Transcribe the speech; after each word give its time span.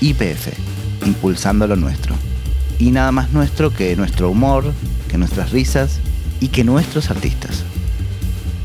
IPF, 0.00 0.52
impulsando 1.04 1.66
lo 1.66 1.74
nuestro. 1.74 2.14
Y 2.78 2.90
nada 2.92 3.10
más 3.10 3.32
nuestro 3.32 3.72
que 3.72 3.96
nuestro 3.96 4.30
humor, 4.30 4.72
que 5.08 5.18
nuestras 5.18 5.50
risas 5.50 5.98
y 6.40 6.48
que 6.48 6.62
nuestros 6.62 7.10
artistas. 7.10 7.64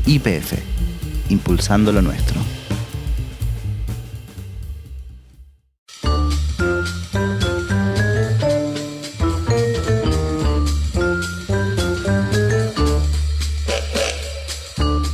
IPF, 0.06 0.54
impulsando 1.28 1.92
lo 1.92 2.02
nuestro. 2.02 2.40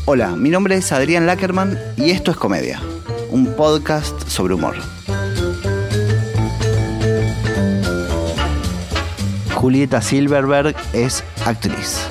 Hola, 0.04 0.34
mi 0.34 0.50
nombre 0.50 0.76
es 0.76 0.90
Adrián 0.90 1.24
Lackerman 1.24 1.78
y 1.96 2.10
esto 2.10 2.32
es 2.32 2.36
Comedia, 2.36 2.80
un 3.30 3.54
podcast 3.54 4.28
sobre 4.28 4.54
humor. 4.54 4.99
Julieta 9.60 10.00
Silverberg 10.00 10.74
es 10.94 11.22
actriz. 11.44 12.08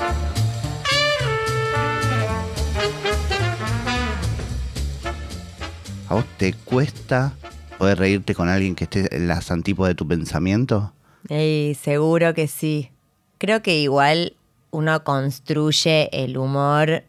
¿A 6.08 6.14
vos 6.14 6.26
te 6.38 6.54
cuesta 6.54 7.34
poder 7.80 7.98
reírte 7.98 8.36
con 8.36 8.50
alguien 8.50 8.76
que 8.76 8.84
esté 8.84 9.16
en 9.16 9.28
las 9.28 9.50
antípodas 9.50 9.90
de 9.90 9.96
tu 9.96 10.08
pensamiento? 10.08 10.94
Ey, 11.28 11.74
seguro 11.74 12.36
que 12.36 12.48
sí. 12.48 12.92
Creo 13.40 13.64
que 13.64 13.80
igual 13.80 14.36
uno 14.70 15.04
construye 15.04 16.08
el 16.12 16.38
humor 16.38 17.04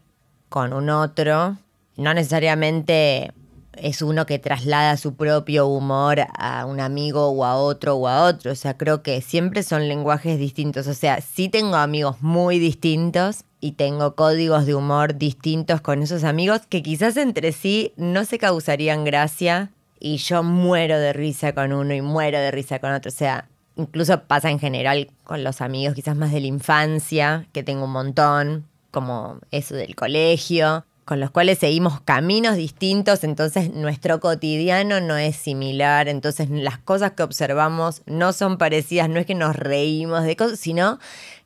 con 0.49 0.73
un 0.73 0.89
otro. 0.89 1.57
No 1.97 2.15
necesariamente 2.15 3.31
es 3.81 4.01
uno 4.01 4.25
que 4.25 4.39
traslada 4.39 4.95
su 4.95 5.15
propio 5.15 5.67
humor 5.67 6.19
a 6.37 6.65
un 6.65 6.79
amigo 6.79 7.29
o 7.29 7.43
a 7.45 7.55
otro 7.55 7.95
o 7.95 8.07
a 8.07 8.23
otro. 8.23 8.51
O 8.51 8.55
sea, 8.55 8.77
creo 8.77 9.01
que 9.01 9.21
siempre 9.21 9.63
son 9.63 9.87
lenguajes 9.87 10.37
distintos. 10.37 10.87
O 10.87 10.93
sea, 10.93 11.19
sí 11.21 11.49
tengo 11.49 11.75
amigos 11.75 12.21
muy 12.21 12.59
distintos 12.59 13.43
y 13.59 13.73
tengo 13.73 14.15
códigos 14.15 14.65
de 14.65 14.75
humor 14.75 15.17
distintos 15.17 15.81
con 15.81 16.01
esos 16.03 16.23
amigos 16.23 16.61
que 16.69 16.83
quizás 16.83 17.17
entre 17.17 17.51
sí 17.51 17.93
no 17.97 18.23
se 18.25 18.37
causarían 18.37 19.03
gracia 19.03 19.71
y 19.99 20.17
yo 20.17 20.43
muero 20.43 20.99
de 20.99 21.13
risa 21.13 21.53
con 21.53 21.73
uno 21.73 21.93
y 21.93 22.01
muero 22.01 22.39
de 22.39 22.51
risa 22.51 22.79
con 22.79 22.91
otro. 22.91 23.09
O 23.09 23.15
sea, 23.15 23.47
incluso 23.75 24.21
pasa 24.23 24.49
en 24.51 24.59
general 24.59 25.09
con 25.23 25.43
los 25.43 25.61
amigos 25.61 25.95
quizás 25.95 26.15
más 26.15 26.31
de 26.31 26.41
la 26.41 26.47
infancia, 26.47 27.47
que 27.51 27.63
tengo 27.63 27.85
un 27.85 27.91
montón, 27.91 28.65
como 28.91 29.39
eso 29.51 29.73
del 29.75 29.95
colegio, 29.95 30.85
con 31.05 31.19
los 31.19 31.31
cuales 31.31 31.57
seguimos 31.59 31.99
caminos 32.01 32.55
distintos, 32.55 33.23
entonces 33.23 33.73
nuestro 33.73 34.19
cotidiano 34.19 35.01
no 35.01 35.17
es 35.17 35.35
similar, 35.35 36.07
entonces 36.07 36.49
las 36.49 36.77
cosas 36.77 37.11
que 37.13 37.23
observamos 37.23 38.01
no 38.05 38.33
son 38.33 38.57
parecidas, 38.57 39.09
no 39.09 39.19
es 39.19 39.25
que 39.25 39.35
nos 39.35 39.55
reímos 39.55 40.23
de 40.23 40.35
cosas, 40.35 40.59
sino 40.59 40.99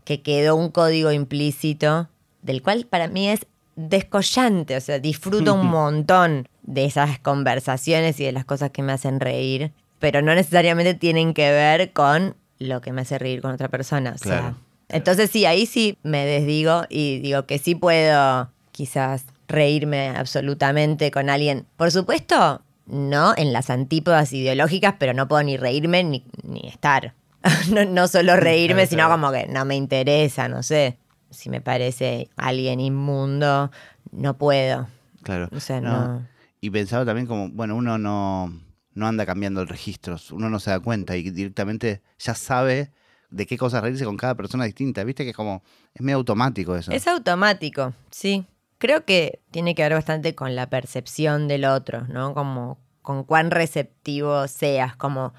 que 0.03 0.21
quedó 0.21 0.55
un 0.55 0.69
código 0.69 1.11
implícito 1.11 2.09
del 2.43 2.61
cual 2.61 2.85
para 2.85 3.07
mí 3.07 3.29
es 3.29 3.47
descollante, 3.75 4.75
o 4.77 4.81
sea, 4.81 4.99
disfruto 4.99 5.53
un 5.53 5.67
montón 5.71 6.47
de 6.63 6.85
esas 6.85 7.19
conversaciones 7.19 8.19
y 8.19 8.25
de 8.25 8.31
las 8.31 8.45
cosas 8.45 8.71
que 8.71 8.83
me 8.83 8.91
hacen 8.91 9.19
reír, 9.19 9.71
pero 9.99 10.21
no 10.21 10.35
necesariamente 10.35 10.93
tienen 10.93 11.33
que 11.33 11.49
ver 11.51 11.91
con 11.93 12.35
lo 12.59 12.81
que 12.81 12.91
me 12.91 13.01
hace 13.01 13.17
reír 13.17 13.41
con 13.41 13.51
otra 13.51 13.69
persona, 13.69 14.11
o 14.15 14.17
sea, 14.17 14.39
Claro. 14.39 14.55
entonces 14.89 15.29
sí, 15.31 15.45
ahí 15.45 15.65
sí 15.65 15.97
me 16.03 16.25
desdigo 16.25 16.83
y 16.89 17.19
digo 17.19 17.45
que 17.45 17.57
sí 17.57 17.75
puedo 17.75 18.49
quizás 18.71 19.25
reírme 19.47 20.09
absolutamente 20.09 21.11
con 21.11 21.29
alguien. 21.29 21.65
Por 21.77 21.91
supuesto, 21.91 22.61
no 22.85 23.33
en 23.37 23.53
las 23.53 23.69
antípodas 23.69 24.31
ideológicas, 24.33 24.95
pero 24.99 25.13
no 25.13 25.27
puedo 25.27 25.43
ni 25.43 25.57
reírme 25.57 26.03
ni, 26.03 26.25
ni 26.43 26.67
estar. 26.67 27.13
no, 27.71 27.85
no 27.85 28.07
solo 28.07 28.35
reírme, 28.35 28.87
sino 28.87 29.09
como 29.09 29.31
que 29.31 29.47
no 29.47 29.65
me 29.65 29.75
interesa, 29.75 30.47
no 30.47 30.63
sé. 30.63 30.97
Si 31.29 31.49
me 31.49 31.61
parece 31.61 32.29
alguien 32.37 32.79
inmundo, 32.79 33.71
no 34.11 34.37
puedo. 34.37 34.87
Claro. 35.23 35.49
O 35.51 35.59
sea, 35.59 35.81
no. 35.81 36.25
Y 36.61 36.69
pensaba 36.69 37.05
también 37.05 37.27
como, 37.27 37.49
bueno, 37.49 37.75
uno 37.75 37.97
no, 37.97 38.51
no 38.93 39.07
anda 39.07 39.25
cambiando 39.25 39.61
el 39.61 39.67
registro, 39.67 40.17
uno 40.31 40.49
no 40.49 40.59
se 40.59 40.71
da 40.71 40.79
cuenta 40.79 41.15
y 41.17 41.29
directamente 41.29 42.01
ya 42.17 42.33
sabe 42.33 42.91
de 43.29 43.45
qué 43.45 43.57
cosas 43.57 43.83
reírse 43.83 44.05
con 44.05 44.17
cada 44.17 44.35
persona 44.35 44.65
distinta. 44.65 45.03
Viste 45.03 45.23
que 45.23 45.31
es 45.31 45.35
como, 45.35 45.63
es 45.93 46.01
medio 46.01 46.17
automático 46.17 46.75
eso. 46.75 46.91
Es 46.91 47.07
automático, 47.07 47.93
sí. 48.09 48.45
Creo 48.77 49.05
que 49.05 49.39
tiene 49.51 49.73
que 49.75 49.83
ver 49.83 49.93
bastante 49.93 50.35
con 50.35 50.55
la 50.55 50.69
percepción 50.69 51.47
del 51.47 51.65
otro, 51.65 52.05
¿no? 52.07 52.33
Como 52.33 52.77
con 53.01 53.23
cuán 53.23 53.51
receptivo 53.51 54.47
seas, 54.47 54.95
como 54.95 55.33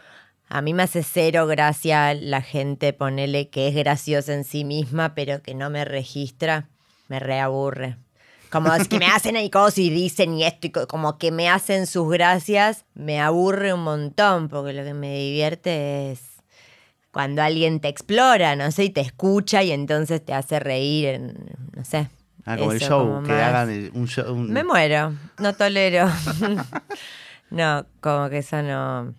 a 0.49 0.63
mí 0.63 0.73
me 0.75 0.85
hace 0.85 1.03
cero 1.03 1.47
gracia 1.47 2.15
la 2.15 2.41
gente, 2.41 2.93
ponele 2.93 3.49
que 3.51 3.69
es 3.69 3.75
graciosa 3.75 4.33
en 4.35 4.45
sí 4.45 4.65
misma, 4.65 5.15
pero 5.15 5.43
que 5.43 5.55
no 5.55 5.69
me 5.71 5.85
registra, 5.85 6.69
me 7.09 7.19
reaburre. 7.19 7.97
Como 8.51 8.73
es 8.73 8.87
que 8.89 8.99
me 9.01 9.07
hacen 9.07 9.37
ahí 9.37 9.51
cosas 9.51 9.79
y 9.79 9.91
dicen 9.91 10.35
y 10.35 10.45
esto, 10.45 10.69
y 10.69 10.71
co- 10.71 10.87
como 10.87 11.19
que 11.19 11.33
me 11.33 11.49
hacen 11.49 11.87
sus 11.89 12.09
gracias, 12.09 12.85
me 12.95 13.21
aburre 13.21 13.73
un 13.75 13.83
montón, 13.83 14.49
porque 14.49 14.73
lo 14.73 14.85
que 14.85 14.95
me 14.95 15.19
divierte 15.19 16.13
es 16.13 16.21
cuando 17.11 17.43
alguien 17.43 17.81
te 17.81 17.89
explora, 17.89 18.55
no 18.55 18.71
sé, 18.71 18.85
y 18.85 18.91
te 18.91 19.01
escucha 19.01 19.63
y 19.65 19.73
entonces 19.73 20.25
te 20.25 20.33
hace 20.33 20.61
reír, 20.61 21.07
en- 21.09 21.35
no 21.75 21.85
sé. 21.85 22.09
Ah, 22.47 22.57
como 22.57 22.73
el 22.73 22.79
show, 22.81 23.07
como 23.07 23.23
que 23.25 23.33
más- 23.33 23.43
hagan 23.43 23.71
el- 23.71 23.91
un 23.95 24.07
show. 24.07 24.33
un- 24.33 24.53
Me 24.53 24.63
muero, 24.65 25.13
no 25.39 25.53
tolero. 25.55 26.07
no, 27.51 27.87
como 28.01 28.29
que 28.31 28.39
eso 28.39 28.63
no. 28.63 29.15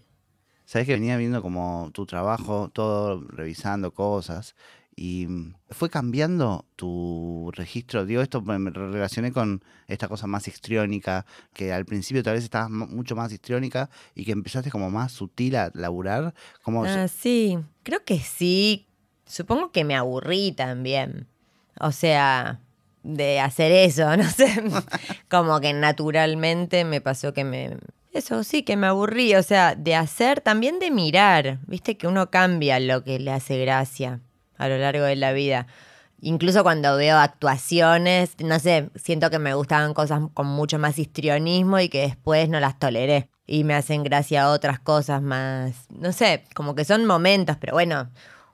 Sabes 0.65 0.85
que 0.87 0.93
venía 0.93 1.15
viendo 1.17 1.41
como 1.41 1.89
tu 1.93 2.05
trabajo, 2.05 2.69
todo 2.73 3.21
revisando 3.29 3.93
cosas. 3.93 4.55
Y 4.99 5.27
mm, 5.27 5.53
fue 5.69 5.89
cambiando 5.89 6.65
tu 6.75 7.51
registro. 7.55 8.05
Digo, 8.05 8.21
esto 8.21 8.41
me 8.41 8.57
me 8.59 8.71
relacioné 8.71 9.31
con 9.31 9.63
esta 9.87 10.07
cosa 10.07 10.25
más 10.27 10.47
histriónica, 10.47 11.25
que 11.53 11.71
al 11.71 11.85
principio 11.85 12.23
tal 12.23 12.33
vez 12.33 12.43
estabas 12.43 12.69
mu- 12.71 12.87
mucho 12.87 13.15
más 13.15 13.31
histriónica 13.31 13.89
y 14.15 14.25
que 14.25 14.31
empezaste 14.31 14.71
como 14.71 14.89
más 14.89 15.11
sutil 15.11 15.55
a 15.55 15.69
laburar. 15.75 16.33
Como, 16.63 16.83
Ah, 16.85 17.07
sí, 17.07 17.59
creo 17.83 18.03
que 18.03 18.19
sí. 18.19 18.87
Supongo 19.25 19.71
que 19.71 19.83
me 19.83 19.95
aburrí 19.95 20.51
también. 20.53 21.27
O 21.79 21.91
sea, 21.91 22.59
de 23.07 23.39
hacer 23.39 23.71
eso, 23.71 24.15
no 24.17 24.29
sé. 24.29 24.61
Como 25.29 25.59
que 25.59 25.73
naturalmente 25.73 26.83
me 26.83 27.01
pasó 27.01 27.33
que 27.33 27.43
me... 27.43 27.77
Eso 28.13 28.43
sí, 28.43 28.63
que 28.63 28.77
me 28.77 28.87
aburrí. 28.87 29.35
O 29.35 29.43
sea, 29.43 29.75
de 29.75 29.95
hacer, 29.95 30.41
también 30.41 30.79
de 30.79 30.91
mirar. 30.91 31.59
Viste 31.67 31.97
que 31.97 32.07
uno 32.07 32.29
cambia 32.31 32.79
lo 32.79 33.03
que 33.03 33.19
le 33.19 33.31
hace 33.31 33.59
gracia 33.59 34.21
a 34.57 34.67
lo 34.67 34.77
largo 34.77 35.05
de 35.05 35.15
la 35.15 35.33
vida. 35.33 35.67
Incluso 36.19 36.63
cuando 36.63 36.97
veo 36.97 37.15
actuaciones, 37.17 38.35
no 38.39 38.57
sé, 38.57 38.89
siento 38.95 39.29
que 39.29 39.37
me 39.37 39.53
gustaban 39.53 39.93
cosas 39.93 40.21
con 40.33 40.47
mucho 40.47 40.79
más 40.79 40.97
histrionismo 40.97 41.79
y 41.79 41.89
que 41.89 42.01
después 42.01 42.49
no 42.49 42.59
las 42.59 42.79
toleré. 42.79 43.29
Y 43.45 43.63
me 43.63 43.75
hacen 43.75 44.03
gracia 44.03 44.49
otras 44.49 44.79
cosas 44.79 45.21
más, 45.21 45.85
no 45.91 46.11
sé, 46.11 46.43
como 46.55 46.73
que 46.73 46.85
son 46.85 47.05
momentos, 47.05 47.55
pero 47.59 47.73
bueno, 47.73 48.09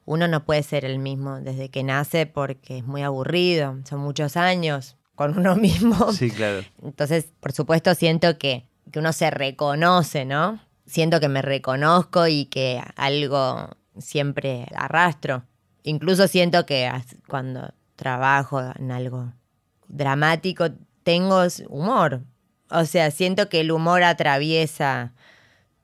uno 0.06 0.28
no 0.28 0.46
puede 0.46 0.64
ser 0.64 0.86
el 0.86 1.00
mismo 1.00 1.40
desde 1.40 1.70
que 1.70 1.84
nace 1.84 2.26
porque 2.26 2.80
es 2.80 2.86
muy 2.86 3.04
aburrido, 3.04 3.78
son 3.88 4.00
muchos 4.00 4.38
años 4.38 4.98
con 5.16 5.38
uno 5.38 5.56
mismo. 5.58 6.12
sí, 6.12 6.32
claro. 6.32 6.64
Entonces, 6.82 7.28
por 7.40 7.54
supuesto, 7.54 7.96
siento 7.96 8.38
que, 8.38 8.68
que 8.92 9.00
uno 9.00 9.14
se 9.14 9.30
reconoce, 9.32 10.26
¿no? 10.26 10.60
Siento 10.86 11.20
que 11.20 11.30
me 11.30 11.42
reconozco 11.42 12.28
y 12.28 12.46
que 12.46 12.82
algo 12.96 13.70
siempre 13.98 14.68
arrastro. 14.76 15.44
Incluso 15.84 16.28
siento 16.28 16.66
que 16.66 16.92
cuando 17.28 17.74
trabajo 17.96 18.62
en 18.78 18.92
algo 18.92 19.34
dramático 19.88 20.66
tengo 21.04 21.44
humor. 21.70 22.24
O 22.70 22.86
sea, 22.86 23.12
siento 23.12 23.50
que 23.50 23.62
el 23.62 23.72
humor 23.72 24.04
atraviesa 24.04 25.14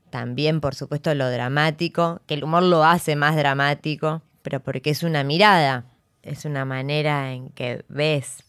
también, 0.10 0.62
por 0.62 0.76
supuesto, 0.76 1.14
lo 1.16 1.30
dramático, 1.30 2.22
que 2.26 2.36
el 2.36 2.44
humor 2.44 2.64
lo 2.64 2.84
hace 2.84 3.16
más 3.16 3.36
dramático, 3.36 4.22
pero 4.42 4.60
porque 4.60 4.90
es 4.90 5.04
una 5.04 5.24
mirada, 5.24 5.86
es 6.24 6.46
una 6.46 6.66
manera 6.66 7.34
en 7.34 7.50
que 7.50 7.84
ves. 7.88 8.44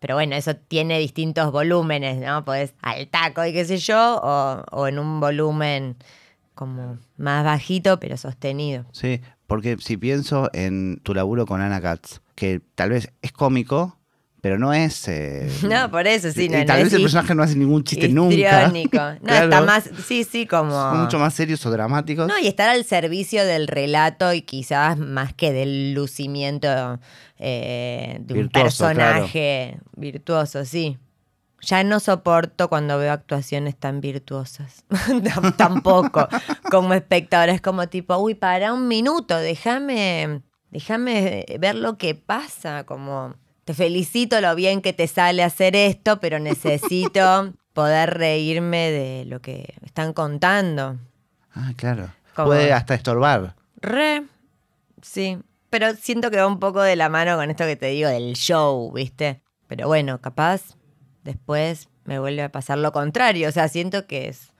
Pero 0.00 0.16
bueno, 0.16 0.36
eso 0.36 0.54
tiene 0.54 0.98
distintos 0.98 1.50
volúmenes, 1.50 2.20
¿no? 2.20 2.44
Podés 2.44 2.74
al 2.82 3.08
taco 3.08 3.44
y 3.44 3.52
qué 3.52 3.64
sé 3.64 3.78
yo, 3.78 4.20
o, 4.22 4.64
o 4.70 4.86
en 4.86 4.98
un 4.98 5.20
volumen 5.20 5.96
como 6.54 6.98
más 7.16 7.44
bajito, 7.44 7.98
pero 7.98 8.16
sostenido. 8.16 8.84
Sí, 8.92 9.20
porque 9.46 9.76
si 9.78 9.96
pienso 9.96 10.50
en 10.52 11.00
tu 11.02 11.14
laburo 11.14 11.46
con 11.46 11.60
Ana 11.60 11.80
Katz, 11.80 12.20
que 12.34 12.60
tal 12.74 12.90
vez 12.90 13.12
es 13.22 13.32
cómico, 13.32 13.98
pero 14.44 14.58
no 14.58 14.74
es... 14.74 15.08
eh, 15.08 15.48
No, 15.62 15.90
por 15.90 16.06
eso 16.06 16.30
sí, 16.30 16.44
y 16.44 16.48
no, 16.50 16.66
tal 16.66 16.80
no 16.80 16.84
vez 16.84 16.92
el 16.92 17.00
personaje 17.00 17.34
no 17.34 17.42
hace 17.42 17.56
ningún 17.56 17.82
chiste 17.82 18.10
nunca. 18.10 18.68
No, 18.68 19.18
Claro. 19.24 19.44
está 19.44 19.62
más, 19.62 19.88
sí, 20.06 20.22
sí, 20.22 20.46
como... 20.46 20.70
Son 20.70 21.00
mucho 21.00 21.18
más 21.18 21.32
serios 21.32 21.64
o 21.64 21.70
dramáticos. 21.70 22.28
No, 22.28 22.38
y 22.38 22.46
estar 22.46 22.68
al 22.68 22.84
servicio 22.84 23.42
del 23.46 23.68
relato 23.68 24.34
y 24.34 24.42
quizás 24.42 24.98
más 24.98 25.32
que 25.32 25.50
del 25.50 25.94
lucimiento 25.94 27.00
eh, 27.38 28.18
de 28.20 28.34
un 28.34 28.50
personaje 28.50 29.78
virtuoso, 29.96 30.66
sí. 30.66 30.98
Ya 31.62 31.82
no 31.82 31.98
soporto 31.98 32.68
cuando 32.68 32.98
veo 32.98 33.12
actuaciones 33.14 33.74
tan 33.78 34.02
virtuosas. 34.02 34.84
Tam- 34.90 35.56
Tampoco. 35.56 36.28
Como 36.70 36.92
espectador 36.92 37.48
es 37.48 37.62
como 37.62 37.88
tipo, 37.88 38.14
uy, 38.18 38.34
para 38.34 38.74
un 38.74 38.88
minuto, 38.88 39.38
déjame, 39.38 40.42
déjame 40.70 41.46
ver 41.58 41.76
lo 41.76 41.96
que 41.96 42.14
pasa. 42.14 42.84
Como, 42.84 43.36
te 43.64 43.74
felicito 43.74 44.40
lo 44.40 44.54
bien 44.54 44.82
que 44.82 44.92
te 44.92 45.06
sale 45.06 45.42
hacer 45.42 45.74
esto, 45.76 46.20
pero 46.20 46.38
necesito 46.38 47.52
poder 47.72 48.14
reírme 48.18 48.90
de 48.90 49.24
lo 49.24 49.40
que 49.40 49.74
están 49.84 50.12
contando. 50.12 50.98
Ah, 51.54 51.72
claro. 51.76 52.10
Como- 52.34 52.48
Puede 52.48 52.72
hasta 52.72 52.94
estorbar. 52.94 53.54
Re, 53.80 54.24
sí. 55.02 55.38
Pero 55.70 55.94
siento 55.94 56.30
que 56.30 56.36
va 56.36 56.46
un 56.46 56.60
poco 56.60 56.82
de 56.82 56.96
la 56.96 57.08
mano 57.08 57.36
con 57.36 57.50
esto 57.50 57.64
que 57.64 57.76
te 57.76 57.86
digo 57.86 58.08
del 58.08 58.34
show, 58.34 58.92
¿viste? 58.92 59.40
Pero 59.66 59.88
bueno, 59.88 60.20
capaz 60.20 60.76
después 61.24 61.88
me 62.04 62.18
vuelve 62.18 62.42
a 62.42 62.52
pasar 62.52 62.78
lo 62.78 62.92
contrario. 62.92 63.48
O 63.48 63.52
sea, 63.52 63.68
siento 63.68 64.06
que 64.06 64.28
es 64.28 64.52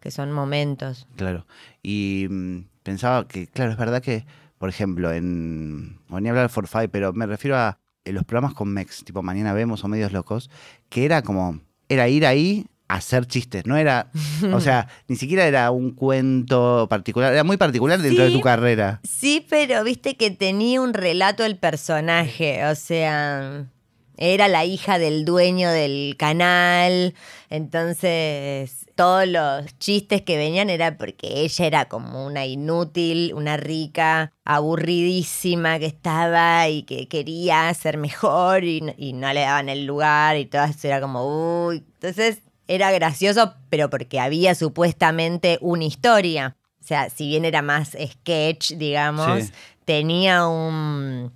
que 0.00 0.10
son 0.10 0.32
momentos. 0.32 1.06
Claro. 1.16 1.46
Y 1.82 2.26
mm, 2.28 2.58
pensaba 2.82 3.26
que, 3.26 3.46
claro, 3.46 3.70
es 3.72 3.78
verdad 3.78 4.02
que, 4.02 4.26
por 4.58 4.68
ejemplo, 4.68 5.12
en. 5.12 5.98
No 6.08 6.20
ni 6.20 6.28
hablar 6.28 6.44
de 6.44 6.48
Forfait, 6.50 6.90
pero 6.90 7.12
me 7.14 7.24
refiero 7.26 7.56
a 7.56 7.78
en 8.04 8.14
los 8.14 8.24
programas 8.24 8.54
con 8.54 8.72
Mex, 8.72 9.04
tipo 9.04 9.22
Mañana 9.22 9.52
Vemos 9.52 9.84
o 9.84 9.88
Medios 9.88 10.12
Locos, 10.12 10.50
que 10.88 11.04
era 11.04 11.22
como. 11.22 11.60
Era 11.88 12.08
ir 12.08 12.24
ahí 12.24 12.66
a 12.88 12.96
hacer 12.96 13.26
chistes. 13.26 13.66
No 13.66 13.76
era. 13.76 14.10
O 14.52 14.60
sea, 14.60 14.88
ni 15.08 15.16
siquiera 15.16 15.46
era 15.46 15.70
un 15.70 15.92
cuento 15.92 16.86
particular. 16.88 17.32
Era 17.32 17.44
muy 17.44 17.56
particular 17.56 18.00
dentro 18.00 18.24
de 18.24 18.30
tu 18.30 18.40
carrera. 18.40 19.00
Sí, 19.04 19.46
pero 19.48 19.84
viste 19.84 20.16
que 20.16 20.30
tenía 20.30 20.80
un 20.80 20.94
relato 20.94 21.44
el 21.44 21.58
personaje, 21.58 22.64
o 22.66 22.74
sea, 22.74 23.66
era 24.16 24.48
la 24.48 24.64
hija 24.64 24.98
del 24.98 25.24
dueño 25.24 25.70
del 25.70 26.16
canal, 26.18 27.14
entonces 27.50 28.86
todos 28.94 29.26
los 29.26 29.76
chistes 29.78 30.22
que 30.22 30.36
venían 30.36 30.70
era 30.70 30.96
porque 30.96 31.40
ella 31.42 31.66
era 31.66 31.84
como 31.88 32.24
una 32.24 32.46
inútil, 32.46 33.34
una 33.34 33.56
rica, 33.56 34.32
aburridísima 34.44 35.78
que 35.78 35.86
estaba 35.86 36.68
y 36.68 36.82
que 36.84 37.08
quería 37.08 37.72
ser 37.74 37.96
mejor 37.98 38.64
y, 38.64 38.80
no- 38.80 38.94
y 38.96 39.12
no 39.12 39.32
le 39.32 39.40
daban 39.40 39.68
el 39.68 39.84
lugar 39.86 40.36
y 40.36 40.46
todo 40.46 40.64
eso 40.64 40.86
era 40.86 41.00
como, 41.00 41.66
uy, 41.66 41.78
entonces 41.94 42.38
era 42.68 42.92
gracioso, 42.92 43.54
pero 43.68 43.90
porque 43.90 44.20
había 44.20 44.54
supuestamente 44.54 45.58
una 45.60 45.84
historia. 45.84 46.56
O 46.80 46.86
sea, 46.86 47.08
si 47.10 47.28
bien 47.28 47.44
era 47.44 47.62
más 47.62 47.96
sketch, 48.00 48.72
digamos, 48.74 49.44
Sí. 49.44 49.52
tenía 49.84 50.46
un, 50.46 51.32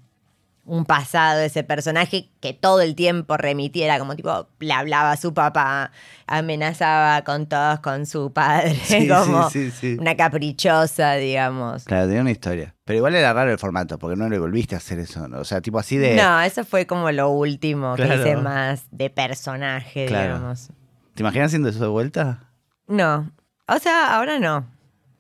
un 0.68 0.84
pasado 0.84 1.40
ese 1.40 1.64
personaje 1.64 2.28
que 2.40 2.52
todo 2.52 2.80
el 2.82 2.94
tiempo 2.94 3.36
remitiera, 3.36 3.98
como 3.98 4.14
tipo, 4.14 4.46
le 4.60 4.72
hablaba 4.72 5.12
a 5.12 5.16
su 5.16 5.34
papá, 5.34 5.90
amenazaba 6.26 7.22
con 7.24 7.46
todos, 7.46 7.80
con 7.80 8.06
su 8.06 8.32
padre, 8.32 8.74
Sí, 8.84 9.08
como 9.08 9.50
sí, 9.50 9.70
sí, 9.70 9.94
sí. 9.94 9.96
una 10.00 10.16
caprichosa, 10.16 11.14
digamos. 11.14 11.84
Claro, 11.84 12.06
tenía 12.06 12.20
una 12.22 12.30
historia. 12.30 12.74
Pero 12.84 12.98
igual 12.98 13.14
era 13.14 13.32
raro 13.32 13.50
el 13.50 13.58
formato, 13.58 13.98
porque 13.98 14.16
no 14.16 14.28
le 14.28 14.38
volviste 14.38 14.74
a 14.74 14.78
hacer 14.78 14.98
eso. 14.98 15.26
¿no? 15.28 15.40
O 15.40 15.44
sea, 15.44 15.60
tipo 15.60 15.78
así 15.78 15.96
de. 15.96 16.14
No, 16.16 16.40
eso 16.40 16.64
fue 16.64 16.86
como 16.86 17.10
lo 17.10 17.28
último 17.30 17.96
que 17.96 18.04
hice 18.06 18.36
más 18.36 18.84
de 18.90 19.10
personaje, 19.10 20.06
Claro. 20.06 20.34
digamos. 20.36 20.68
¿Te 21.14 21.22
imaginas 21.22 21.46
haciendo 21.46 21.68
eso 21.68 21.80
de 21.80 21.88
vuelta? 21.88 22.44
No, 22.86 23.30
o 23.66 23.78
sea, 23.78 24.14
ahora 24.16 24.38
no. 24.38 24.66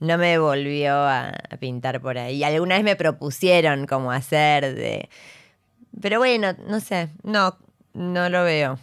No 0.00 0.16
me 0.16 0.38
volvió 0.38 0.94
a, 0.94 1.30
a 1.50 1.56
pintar 1.58 2.00
por 2.00 2.18
ahí. 2.18 2.44
Alguna 2.44 2.76
vez 2.76 2.84
me 2.84 2.94
propusieron 2.94 3.86
como 3.86 4.12
hacer 4.12 4.74
de... 4.76 5.08
Pero 6.00 6.18
bueno, 6.18 6.54
no 6.68 6.80
sé, 6.80 7.08
no, 7.22 7.56
no 7.94 8.28
lo 8.28 8.44
veo. 8.44 8.78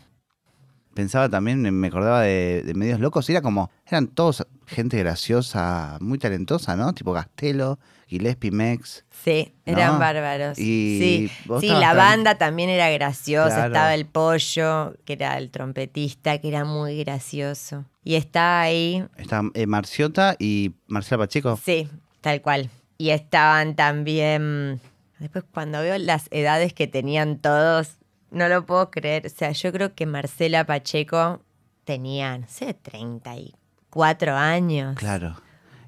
Pensaba 0.93 1.27
también, 1.29 1.61
me 1.77 1.87
acordaba 1.87 2.21
de, 2.21 2.63
de 2.63 2.73
Medios 2.73 3.01
Locos, 3.01 3.29
era 3.29 3.41
como, 3.41 3.69
eran 3.85 4.07
todos 4.07 4.47
gente 4.65 4.97
graciosa, 4.97 5.97
muy 5.99 6.17
talentosa, 6.17 6.77
¿no? 6.77 6.93
Tipo 6.93 7.11
Gastelo, 7.11 7.79
Gillespie, 8.07 8.51
Mex. 8.51 9.03
Sí, 9.11 9.53
eran 9.65 9.93
No, 9.95 9.99
bárbaros. 9.99 10.57
y 10.57 11.27
sí, 11.27 11.31
sí 11.59 11.67
la 11.67 11.79
tan- 11.89 11.97
banda 11.97 12.37
también 12.37 12.69
era 12.69 12.89
graciosa. 12.91 13.49
Claro. 13.55 13.73
Estaba 13.73 13.93
el 13.93 14.05
pollo, 14.05 14.95
que 15.03 15.13
era 15.13 15.37
el 15.37 15.51
trompetista, 15.51 16.37
que 16.37 16.47
era 16.47 16.63
muy 16.63 16.97
gracioso. 17.03 17.83
Y 18.05 18.15
estaba 18.15 18.61
ahí 18.61 19.05
Está 19.17 19.41
eh, 19.53 19.67
Marciota 19.67 20.37
y 20.39 20.75
Marcela 20.87 21.23
Pacheco. 21.23 21.59
Sí, 21.61 21.89
tal 22.21 22.41
cual. 22.41 22.69
Y 22.97 23.09
estaban 23.09 23.75
también. 23.75 24.79
Después, 25.19 25.43
cuando 25.51 25.79
veo 25.81 25.97
las 25.97 26.27
edades 26.31 26.73
que 26.73 26.87
tenían 26.87 27.39
todos, 27.39 27.97
no 28.31 28.47
lo 28.49 28.65
puedo 28.65 28.91
creer. 28.91 29.25
O 29.25 29.29
sea, 29.29 29.51
yo 29.51 29.71
creo 29.71 29.95
que 29.95 30.05
Marcela 30.05 30.65
Pacheco 30.65 31.41
tenía, 31.85 32.37
no 32.37 32.47
sé, 32.49 32.73
34 32.73 34.35
años. 34.35 34.95
Claro. 34.97 35.35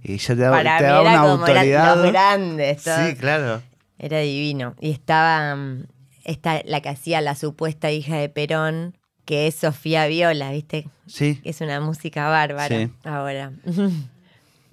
Y 0.03 0.17
ya 0.17 0.35
te 0.35 0.41
daba, 0.41 0.57
Para 0.57 0.77
te 0.77 0.83
mí 0.85 0.89
daba 0.89 1.01
era 1.01 1.11
una 1.11 1.21
como 1.21 1.45
autoridad. 1.45 1.95
los 1.97 2.11
grandes. 2.11 2.83
todos. 2.83 2.99
sí, 3.09 3.15
claro. 3.15 3.61
Era 3.99 4.19
divino. 4.19 4.75
Y 4.79 4.91
estaba 4.91 5.55
mm, 5.55 5.87
esta, 6.23 6.61
la 6.65 6.81
que 6.81 6.89
hacía 6.89 7.19
la 7.21 7.35
supuesta 7.35 7.91
hija 7.91 8.15
de 8.17 8.29
Perón, 8.29 8.95
que 9.25 9.47
es 9.47 9.55
Sofía 9.55 10.07
Viola, 10.07 10.51
¿viste? 10.51 10.87
Sí. 11.07 11.41
Es 11.43 11.59
una 11.61 11.81
música 11.81 12.29
bárbara 12.29 12.77
Sí. 12.77 12.91
ahora. 13.03 13.51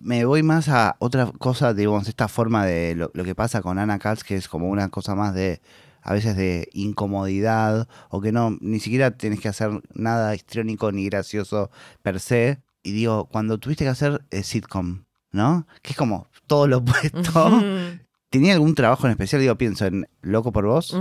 Me 0.04 0.26
voy 0.26 0.42
más 0.42 0.68
a 0.68 0.96
otra 0.98 1.32
cosa, 1.38 1.72
digamos, 1.72 2.06
esta 2.08 2.28
forma 2.28 2.66
de 2.66 2.94
lo, 2.94 3.10
lo 3.14 3.24
que 3.24 3.34
pasa 3.34 3.62
con 3.62 3.78
Ana 3.78 3.98
Katz, 3.98 4.22
que 4.22 4.36
es 4.36 4.48
como 4.48 4.68
una 4.68 4.90
cosa 4.90 5.14
más 5.14 5.34
de, 5.34 5.62
a 6.02 6.12
veces 6.12 6.36
de 6.36 6.68
incomodidad, 6.74 7.88
o 8.10 8.20
que 8.20 8.30
no, 8.30 8.58
ni 8.60 8.80
siquiera 8.80 9.12
tienes 9.12 9.40
que 9.40 9.48
hacer 9.48 9.70
nada 9.94 10.34
histriónico 10.34 10.92
ni 10.92 11.06
gracioso 11.06 11.70
per 12.02 12.20
se. 12.20 12.60
Y 12.82 12.92
digo, 12.92 13.24
cuando 13.32 13.56
tuviste 13.56 13.84
que 13.84 13.90
hacer 13.90 14.22
eh, 14.30 14.42
sitcom, 14.42 15.04
¿no? 15.32 15.66
Que 15.80 15.92
es 15.92 15.96
como 15.96 16.28
todo 16.46 16.66
lo 16.68 16.78
opuesto. 16.84 17.62
¿Tenía 18.28 18.52
algún 18.52 18.74
trabajo 18.74 19.06
en 19.06 19.12
especial? 19.12 19.40
Digo, 19.40 19.56
pienso 19.56 19.86
en 19.86 20.06
Loco 20.20 20.52
por 20.52 20.66
Vos, 20.66 20.94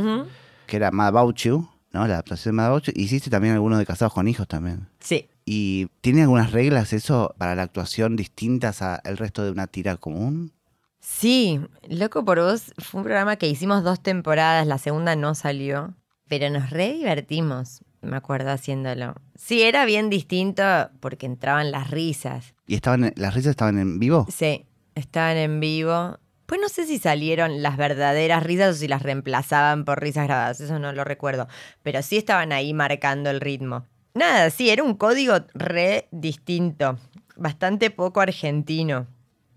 que 0.65 0.77
era 0.77 0.91
Mad 0.91 1.09
About 1.09 1.35
You, 1.39 1.67
¿no? 1.91 2.07
La 2.07 2.13
adaptación 2.13 2.53
de 2.53 2.61
Mad 2.61 2.67
About 2.67 2.83
You. 2.85 2.93
Hiciste 2.95 3.29
también 3.29 3.55
alguno 3.55 3.77
de 3.77 3.85
Casados 3.85 4.13
con 4.13 4.29
Hijos 4.29 4.47
también. 4.47 4.87
Sí. 5.01 5.27
¿Y 5.45 5.87
tiene 6.01 6.21
algunas 6.21 6.51
reglas 6.51 6.93
eso 6.93 7.33
para 7.37 7.55
la 7.55 7.63
actuación 7.63 8.15
distintas 8.15 8.81
al 8.81 9.17
resto 9.17 9.43
de 9.43 9.51
una 9.51 9.67
tira 9.67 9.97
común? 9.97 10.53
Sí, 10.99 11.59
Loco 11.89 12.23
por 12.23 12.39
Vos 12.39 12.73
fue 12.77 12.99
un 12.99 13.03
programa 13.03 13.35
que 13.35 13.49
hicimos 13.49 13.83
dos 13.83 14.01
temporadas, 14.01 14.65
la 14.65 14.77
segunda 14.77 15.17
no 15.17 15.35
salió, 15.35 15.95
pero 16.29 16.49
nos 16.49 16.69
re 16.69 16.93
divertimos, 16.93 17.83
me 18.01 18.15
acuerdo 18.15 18.51
haciéndolo. 18.51 19.15
Sí, 19.35 19.63
era 19.63 19.83
bien 19.83 20.09
distinto 20.09 20.63
porque 21.01 21.25
entraban 21.25 21.71
las 21.71 21.91
risas. 21.91 22.55
¿Y 22.67 22.75
estaban 22.75 23.11
las 23.17 23.33
risas 23.33 23.51
estaban 23.51 23.79
en 23.79 23.99
vivo? 23.99 24.27
Sí, 24.33 24.65
estaban 24.95 25.35
en 25.35 25.59
vivo. 25.59 26.19
Pues 26.45 26.61
no 26.61 26.69
sé 26.69 26.85
si 26.85 26.99
salieron 26.99 27.61
las 27.61 27.75
verdaderas 27.75 28.43
risas 28.43 28.75
o 28.75 28.79
si 28.79 28.87
las 28.87 29.03
reemplazaban 29.03 29.83
por 29.83 30.01
risas 30.01 30.25
grabadas, 30.27 30.61
eso 30.61 30.79
no 30.79 30.93
lo 30.93 31.03
recuerdo, 31.03 31.47
pero 31.81 32.01
sí 32.01 32.15
estaban 32.15 32.53
ahí 32.53 32.73
marcando 32.73 33.29
el 33.29 33.41
ritmo. 33.41 33.87
Nada, 34.15 34.49
sí, 34.49 34.69
era 34.69 34.83
un 34.83 34.93
código 34.95 35.35
re 35.53 36.07
distinto, 36.11 36.97
bastante 37.35 37.89
poco 37.89 38.21
argentino. 38.21 39.07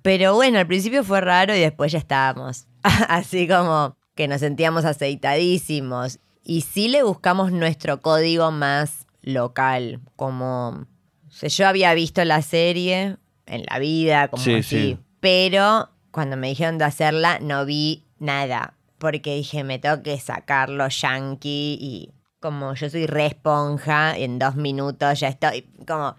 Pero 0.03 0.35
bueno, 0.35 0.59
al 0.59 0.67
principio 0.67 1.05
fue 1.05 1.21
raro 1.21 1.55
y 1.55 1.61
después 1.61 1.93
ya 1.93 1.99
estábamos. 1.99 2.67
Así 2.83 3.47
como 3.49 3.97
que 4.15 4.29
nos 4.29 4.41
sentíamos 4.41 4.85
aceitadísimos. 4.85 6.21
Y 6.43 6.61
sí 6.63 6.89
le 6.89 7.03
buscamos 7.03 7.53
nuestro 7.53 8.01
código 8.01 8.51
más 8.53 9.07
local, 9.23 10.01
como... 10.15 10.69
o 10.69 11.31
sea, 11.31 11.49
yo 11.49 11.67
había 11.67 11.93
visto 11.95 12.25
la 12.25 12.41
serie 12.41 13.17
en 13.47 13.65
la 13.69 13.79
vida, 13.81 14.29
como 14.29 14.43
Sí, 14.43 14.55
así. 14.55 14.63
sí. 14.63 14.99
Pero 15.21 15.91
cuando 16.13 16.37
me 16.37 16.49
dijeron 16.49 16.79
de 16.79 16.85
hacerla, 16.85 17.41
no 17.41 17.67
vi 17.67 18.05
nada. 18.21 18.75
Porque 18.99 19.35
dije, 19.35 19.65
me 19.65 19.79
tengo 19.81 20.03
que 20.03 20.19
sacarlo 20.21 20.89
yankee 20.89 21.77
y 21.81 22.11
como 22.41 22.75
yo 22.75 22.91
soy 22.91 23.07
re 23.07 23.27
esponja, 23.27 24.17
en 24.17 24.39
dos 24.39 24.57
minutos 24.57 25.21
ya 25.21 25.29
estoy 25.29 25.69
como... 25.87 26.17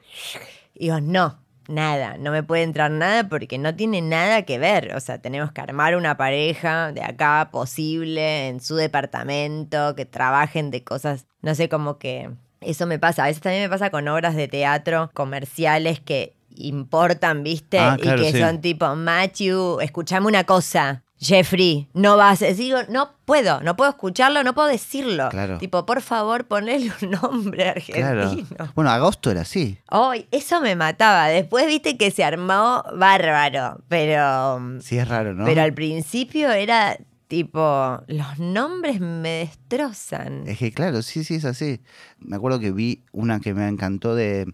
Digo, 0.76 1.00
no, 1.02 1.40
nada, 1.68 2.18
no 2.18 2.32
me 2.32 2.44
puede 2.44 2.64
entrar 2.64 2.92
nada 2.92 3.28
porque 3.30 3.58
no 3.58 3.76
tiene 3.76 4.02
nada 4.02 4.44
que 4.44 4.60
ver. 4.60 4.96
O 4.96 5.00
sea, 5.00 5.20
tenemos 5.20 5.52
que 5.52 5.62
armar 5.62 5.96
una 5.96 6.18
pareja 6.18 6.92
de 6.92 7.04
acá 7.04 7.50
posible, 7.52 8.48
en 8.48 8.60
su 8.60 8.76
departamento, 8.76 9.96
que 9.96 10.06
trabajen 10.06 10.72
de 10.72 10.84
cosas, 10.84 11.26
no 11.42 11.56
sé, 11.56 11.70
como 11.70 11.98
que 11.98 12.32
eso 12.62 12.86
me 12.86 13.00
pasa. 13.00 13.24
A 13.24 13.28
veces 13.28 13.42
también 13.42 13.64
me 13.64 13.70
pasa 13.70 13.90
con 13.90 14.08
obras 14.08 14.36
de 14.36 14.48
teatro 14.48 15.10
comerciales 15.14 16.00
que 16.00 16.36
importan, 16.56 17.44
¿viste? 17.44 17.80
Ah, 17.80 17.98
claro, 18.00 18.22
y 18.22 18.26
que 18.26 18.32
sí. 18.32 18.40
son 18.40 18.62
tipo, 18.62 18.96
Matthew, 18.96 19.80
escuchame 19.82 20.28
una 20.28 20.44
cosa. 20.44 21.04
Jeffrey, 21.20 21.88
no 21.94 22.16
vas. 22.18 22.40
Digo, 22.56 22.80
no 22.90 23.10
puedo, 23.26 23.62
no 23.62 23.76
puedo 23.76 23.90
escucharlo, 23.90 24.44
no 24.44 24.54
puedo 24.54 24.68
decirlo. 24.68 25.30
Claro. 25.30 25.58
Tipo, 25.58 25.86
por 25.86 26.02
favor, 26.02 26.46
ponle 26.46 26.78
un 27.02 27.12
nombre 27.12 27.74
Claro. 27.86 28.22
argentino. 28.24 28.72
Bueno, 28.76 28.92
agosto 28.92 29.32
era 29.32 29.42
así. 29.42 29.80
Ay, 29.88 30.28
eso 30.32 30.62
me 30.62 30.76
mataba. 30.76 31.28
Después 31.28 31.66
viste 31.68 31.98
que 31.98 32.12
se 32.12 32.24
armó 32.24 32.84
bárbaro, 32.96 33.82
pero, 33.88 34.80
Sí, 34.82 34.98
es 34.98 35.08
raro, 35.08 35.34
¿no? 35.34 35.46
pero 35.46 35.62
al 35.62 35.74
principio 35.74 36.52
era 36.52 36.98
Tipo, 37.28 38.02
los 38.08 38.40
nombres 38.40 39.02
me 39.02 39.30
destrozan. 39.40 40.48
Es 40.48 40.60
que 40.60 40.72
claro, 40.72 41.02
sí, 41.02 41.26
sí, 41.26 41.36
es 41.36 41.44
así. 41.44 41.82
Me 42.20 42.38
acuerdo 42.38 42.58
que 42.62 42.72
vi 42.72 43.04
una 43.12 43.42
que 43.42 43.54
me 43.54 43.68
encantó 43.68 44.16
de 44.16 44.48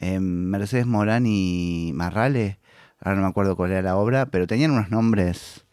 eh, 0.00 0.18
Mercedes 0.18 0.86
Morán 0.86 1.24
y 1.28 1.92
Marrale. 1.94 2.58
Ahora 3.00 3.14
no 3.14 3.22
me 3.22 3.28
acuerdo 3.28 3.54
cuál 3.54 3.70
era 3.70 3.82
la 3.82 3.96
obra, 3.96 4.26
pero 4.26 4.48
tenían 4.48 4.72
unos 4.72 4.90
nombres 4.90 5.66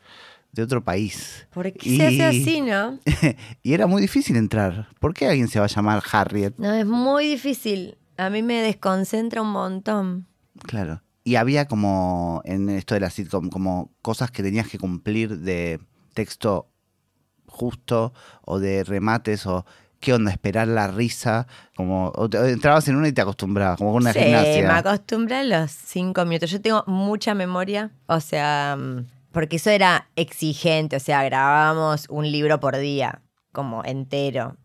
de 0.58 0.64
otro 0.66 0.84
país. 0.84 1.48
¿Por 1.54 1.72
qué 1.72 1.98
se 1.98 2.06
hace 2.08 2.24
así, 2.26 2.62
no? 2.62 3.00
y 3.64 3.74
era 3.74 3.88
muy 3.88 4.02
difícil 4.02 4.36
entrar. 4.36 4.90
¿Por 5.00 5.14
qué 5.14 5.28
alguien 5.28 5.48
se 5.48 5.60
va 5.60 5.66
a 5.66 5.70
llamar 5.70 6.04
Harriet? 6.12 6.54
No, 6.58 6.74
es 6.74 6.86
muy 6.86 7.28
difícil. 7.28 7.98
A 8.18 8.30
mí 8.30 8.42
me 8.44 8.62
desconcentra 8.62 9.42
un 9.42 9.52
montón. 9.52 10.28
Claro. 10.64 11.02
Y 11.24 11.36
había 11.36 11.68
como 11.68 12.42
en 12.46 12.70
esto 12.70 12.94
de 12.96 13.02
la 13.02 13.10
sitcom, 13.10 13.50
como 13.50 13.92
cosas 14.02 14.32
que 14.32 14.44
tenías 14.44 14.68
que 14.68 14.78
cumplir 14.80 15.40
de 15.40 15.80
texto 16.14 16.70
justo 17.48 18.14
o 18.44 18.60
de 18.60 18.84
remates 18.84 19.46
o 19.46 19.66
qué 20.00 20.14
onda, 20.14 20.32
esperar 20.32 20.68
la 20.68 20.88
risa, 20.88 21.48
como 21.76 22.12
o 22.16 22.30
te- 22.30 22.52
entrabas 22.52 22.88
en 22.88 22.96
una 22.96 23.08
y 23.08 23.14
te 23.14 23.22
acostumbrabas, 23.22 23.78
como 23.78 23.92
con 23.94 24.04
una 24.04 24.14
sí, 24.14 24.20
gimnasia. 24.20 24.62
me 24.68 24.74
acostumbré 24.74 25.36
a 25.38 25.44
los 25.44 25.72
cinco 25.72 26.24
minutos. 26.26 26.52
Yo 26.52 26.62
tengo 26.62 26.84
mucha 26.88 27.34
memoria, 27.34 27.92
o 28.06 28.20
sea, 28.20 28.78
mm, 28.78 29.06
porque 29.32 29.58
eso 29.58 29.70
era 29.70 30.10
exigente, 30.16 30.96
o 30.96 31.00
sea, 31.00 31.24
grabábamos 31.24 32.08
un 32.10 32.32
libro 32.32 32.60
por 32.60 32.78
día, 32.78 33.22
como 33.52 33.84
entero. 33.84 34.58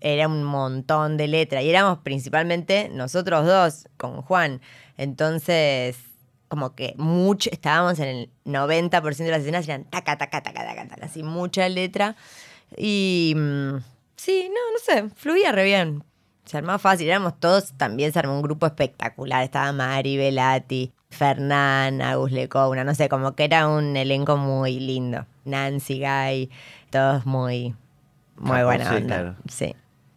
Era 0.00 0.26
un 0.26 0.42
montón 0.42 1.16
de 1.16 1.28
letras 1.28 1.62
y 1.62 1.70
éramos 1.70 1.98
principalmente 1.98 2.88
nosotros 2.92 3.46
dos 3.46 3.88
con 3.96 4.22
Juan. 4.22 4.60
Entonces, 4.96 5.96
como 6.48 6.74
que 6.74 6.94
mucho, 6.98 7.48
estábamos 7.50 7.98
en 8.00 8.08
el 8.08 8.30
90% 8.44 9.16
de 9.16 9.30
las 9.30 9.40
escenas, 9.40 9.66
eran 9.66 9.84
taca, 9.84 10.18
taca, 10.18 10.42
taca, 10.42 10.66
taca, 10.66 10.88
taca, 10.88 11.06
así 11.06 11.22
mucha 11.22 11.68
letra. 11.68 12.14
Y 12.76 13.32
mm, 13.36 13.76
sí, 14.16 14.50
no, 14.50 14.72
no 14.72 14.78
sé, 14.84 15.14
fluía 15.14 15.52
re 15.52 15.64
bien. 15.64 16.04
Se 16.44 16.58
armaba 16.58 16.78
fácil, 16.78 17.08
éramos 17.08 17.40
todos, 17.40 17.72
también 17.78 18.12
se 18.12 18.18
armó 18.18 18.34
un 18.34 18.42
grupo 18.42 18.66
espectacular. 18.66 19.44
Estaba 19.44 19.72
Mari, 19.72 20.16
Velati, 20.16 20.92
Fernán, 21.12 22.02
Agus 22.02 22.32
Lecouna, 22.32 22.84
no 22.84 22.94
sé, 22.94 23.08
como 23.08 23.34
que 23.34 23.44
era 23.44 23.68
un 23.68 23.96
elenco 23.96 24.36
muy 24.36 24.80
lindo. 24.80 25.26
Nancy, 25.44 26.00
Guy, 26.00 26.50
todos 26.90 27.26
muy, 27.26 27.74
muy 28.36 28.62
buena 28.62 28.88
sí, 28.88 28.96
onda. 28.96 29.06
claro. 29.06 29.36
Sí. 29.48 29.74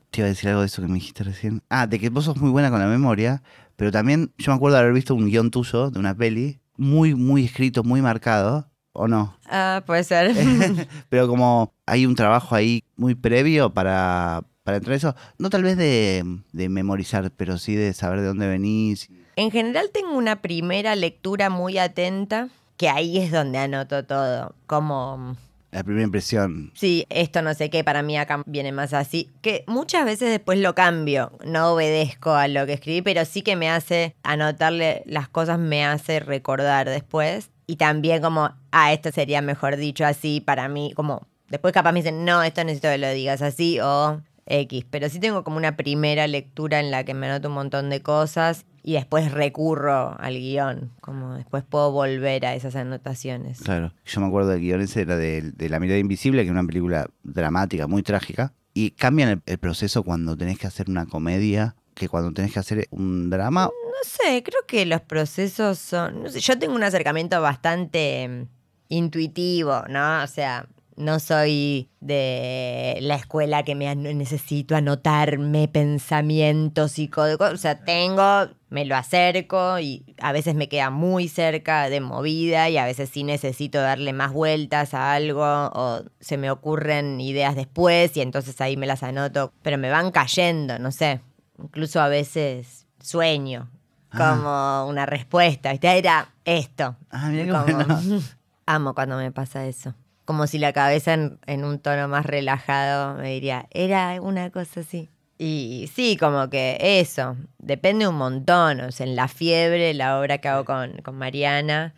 Te 0.10 0.22
iba 0.22 0.26
a 0.28 0.30
decir 0.30 0.50
algo 0.50 0.62
de 0.62 0.68
eso 0.68 0.82
que 0.82 0.88
me 0.88 0.96
dijiste 0.96 1.24
recién. 1.24 1.62
Ah, 1.70 1.88
de 1.88 2.00
que 2.00 2.10
vos 2.10 2.26
sos 2.26 2.38
muy 2.38 2.50
buena 2.50 2.72
con 2.72 2.80
la 2.80 2.88
memoria, 2.88 3.44
pero 3.76 3.92
también 3.92 4.32
yo 4.38 4.52
me 4.52 4.56
acuerdo 4.56 4.78
de 4.78 4.84
haber 4.84 4.94
visto 4.94 5.14
un 5.14 5.28
guion 5.28 5.52
tuyo 5.52 5.92
de 5.92 6.00
una 6.00 6.16
peli, 6.16 6.60
muy, 6.78 7.16
muy 7.16 7.46
escrito, 7.46 7.84
muy 7.84 8.02
marcado, 8.02 8.70
¿o 8.94 9.08
no? 9.08 9.38
Ah, 9.48 9.84
puede 9.86 10.04
ser. 10.04 10.34
pero 11.10 11.28
como 11.28 11.74
hay 11.86 12.06
un 12.06 12.16
trabajo 12.16 12.56
ahí 12.56 12.84
muy 12.96 13.16
previo 13.16 13.74
para, 13.74 14.44
para 14.64 14.78
entrar 14.78 14.94
a 14.94 14.98
eso, 14.98 15.16
no 15.38 15.50
tal 15.50 15.64
vez 15.64 15.76
de, 15.78 16.24
de 16.54 16.70
memorizar, 16.70 17.32
pero 17.32 17.58
sí 17.58 17.76
de 17.76 17.94
saber 17.94 18.22
de 18.22 18.28
dónde 18.28 18.48
venís. 18.48 19.10
En 19.36 19.52
general 19.52 19.90
tengo 19.92 20.14
una 20.14 20.42
primera 20.42 20.96
lectura 20.96 21.50
muy 21.50 21.78
atenta, 21.78 22.50
que 22.78 22.90
ahí 22.90 23.18
es 23.18 23.32
donde 23.32 23.58
anoto 23.58 24.06
todo. 24.06 24.56
Como, 24.66 25.36
La 25.72 25.84
primera 25.84 26.06
impresión. 26.06 26.72
sí, 26.74 27.06
esto 27.10 27.42
no 27.42 27.54
sé 27.54 27.70
qué, 27.70 27.84
para 27.84 28.02
mí 28.02 28.18
acá 28.18 28.44
viene 28.46 28.72
más 28.72 28.94
así. 28.94 29.30
Que 29.42 29.64
muchas 29.68 30.06
veces 30.06 30.30
después 30.30 30.60
lo 30.60 30.74
cambio, 30.74 31.34
no 31.46 31.74
obedezco 31.74 32.32
a 32.34 32.48
lo 32.48 32.66
que 32.66 32.74
escribí, 32.74 33.02
pero 33.02 33.26
sí 33.26 33.42
que 33.42 33.56
me 33.58 33.70
hace 33.70 34.16
anotarle 34.24 35.04
las 35.06 35.28
cosas, 35.28 35.60
me 35.60 35.86
hace 35.86 36.20
recordar 36.22 36.90
después. 36.90 37.50
Y 37.68 37.76
también 37.76 38.22
como, 38.22 38.52
ah, 38.72 38.94
esto 38.94 39.12
sería 39.12 39.42
mejor 39.42 39.76
dicho 39.76 40.06
así 40.06 40.40
para 40.40 40.70
mí, 40.70 40.94
como 40.96 41.28
después 41.50 41.74
capaz 41.74 41.92
me 41.92 42.00
dicen, 42.00 42.24
no, 42.24 42.42
esto 42.42 42.64
necesito 42.64 42.90
que 42.90 42.98
lo 43.00 43.10
digas 43.12 43.42
así 43.42 43.80
o 43.82 44.22
X. 44.46 44.86
Pero 44.90 45.10
sí 45.10 45.20
tengo 45.20 45.44
como 45.44 45.58
una 45.58 45.76
primera 45.76 46.28
lectura 46.28 46.80
en 46.80 46.92
la 46.92 47.04
que 47.04 47.14
me 47.14 47.28
anoto 47.28 47.50
un 47.50 47.56
montón 47.56 47.90
de 47.90 48.02
cosas 48.02 48.66
y 48.84 48.94
después 48.94 49.32
recurro 49.32 50.16
al 50.20 50.36
guion, 50.36 50.92
como 51.02 51.36
después 51.36 51.64
puedo 51.64 51.92
volver 51.92 52.46
a 52.46 52.54
esas 52.54 52.76
anotaciones. 52.76 53.60
Claro. 53.62 53.94
Yo 54.06 54.22
me 54.22 54.28
acuerdo 54.28 54.50
del 54.50 54.62
guion 54.62 54.82
ese, 54.82 55.02
era 55.02 55.18
de, 55.18 55.42
de 55.42 55.70
La 55.70 55.80
mirada 55.80 56.00
invisible, 56.00 56.44
que 56.44 56.48
es 56.48 56.52
una 56.52 56.66
película 56.66 57.10
dramática, 57.24 57.88
muy 57.88 58.04
trágica. 58.04 58.54
Y 58.74 58.92
cambian 58.92 59.30
el, 59.30 59.42
el 59.46 59.58
proceso 59.58 60.04
cuando 60.04 60.36
tenés 60.38 60.60
que 60.60 60.68
hacer 60.68 60.90
una 60.90 61.06
comedia 61.06 61.76
que 61.96 62.10
cuando 62.10 62.32
tenés 62.32 62.54
que 62.54 62.60
hacer 62.60 62.88
un 62.92 63.30
drama. 63.30 63.66
No 63.66 64.10
sé, 64.10 64.44
creo 64.44 64.62
que 64.68 64.86
los 64.86 65.02
procesos 65.02 65.80
son. 65.80 66.24
no 66.24 66.30
sé, 66.30 66.42
yo 66.42 66.60
tengo 66.60 66.76
un 66.76 66.84
acercamiento 66.84 67.42
bastante 67.42 68.28
mm, 68.28 68.48
intuitivo, 68.90 69.84
¿no? 69.90 70.22
O 70.22 70.28
sea, 70.28 70.68
no 70.98 71.20
soy 71.20 71.90
de 72.00 72.98
la 73.02 73.16
escuela 73.16 73.64
que 73.64 73.76
me 73.76 73.88
an- 73.90 74.04
necesito 74.18 74.76
anotarme 74.76 75.68
pensamientos 75.68 77.00
y 77.00 77.08
cosas. 77.10 77.54
O 77.54 77.58
sea, 77.58 77.84
tengo, 77.84 78.48
me 78.70 78.86
lo 78.86 78.96
acerco 78.96 79.80
y 79.80 80.16
a 80.20 80.32
veces 80.32 80.56
me 80.56 80.70
queda 80.70 80.90
muy 80.90 81.28
cerca 81.28 81.90
de 81.90 82.00
movida 82.02 82.70
y 82.70 82.78
a 82.78 82.86
veces 82.86 83.10
sí 83.10 83.24
necesito 83.24 83.80
darle 83.82 84.14
más 84.14 84.32
vueltas 84.34 84.94
a 84.94 85.14
algo 85.14 85.44
o 85.44 86.02
se 86.20 86.38
me 86.38 86.50
ocurren 86.52 87.20
ideas 87.20 87.56
después 87.56 88.16
y 88.18 88.22
entonces 88.22 88.60
ahí 88.62 88.78
me 88.78 88.88
las 88.88 89.04
anoto. 89.04 89.52
Pero 89.62 89.78
me 89.78 89.90
van 89.90 90.12
cayendo, 90.12 90.80
no 90.80 90.92
sé. 90.92 91.22
Incluso 91.62 92.00
a 92.02 92.08
veces 92.08 92.86
sueño 93.02 93.70
como 94.16 94.86
una 94.88 95.06
respuesta. 95.06 95.72
Era 95.72 96.30
esto. 96.46 96.96
Ah, 97.12 97.28
mira 97.30 97.44
qué 97.46 97.52
Como- 97.52 97.64
bueno. 97.66 98.02
Amo 98.66 98.96
cuando 98.96 99.18
me 99.18 99.32
pasa 99.32 99.66
eso. 99.68 99.94
Como 100.26 100.48
si 100.48 100.58
la 100.58 100.74
cabeza 100.74 101.14
en, 101.14 101.40
en 101.46 101.64
un 101.64 101.80
tono 101.80 102.08
más 102.08 102.26
relajado 102.26 103.16
me 103.16 103.32
diría, 103.32 103.68
era 103.72 104.20
una 104.22 104.50
cosa 104.50 104.82
así. 104.82 105.10
Y 105.38 105.90
sí, 105.94 106.18
como 106.18 106.50
que 106.50 106.78
eso, 106.80 107.36
depende 107.58 108.08
un 108.08 108.16
montón. 108.16 108.80
O 108.82 108.92
sea, 108.92 109.06
en 109.06 109.16
La 109.16 109.28
Fiebre, 109.28 109.94
la 109.94 110.20
obra 110.20 110.38
que 110.38 110.48
hago 110.48 110.66
con, 110.66 111.02
con 111.02 111.16
Mariana, 111.16 111.94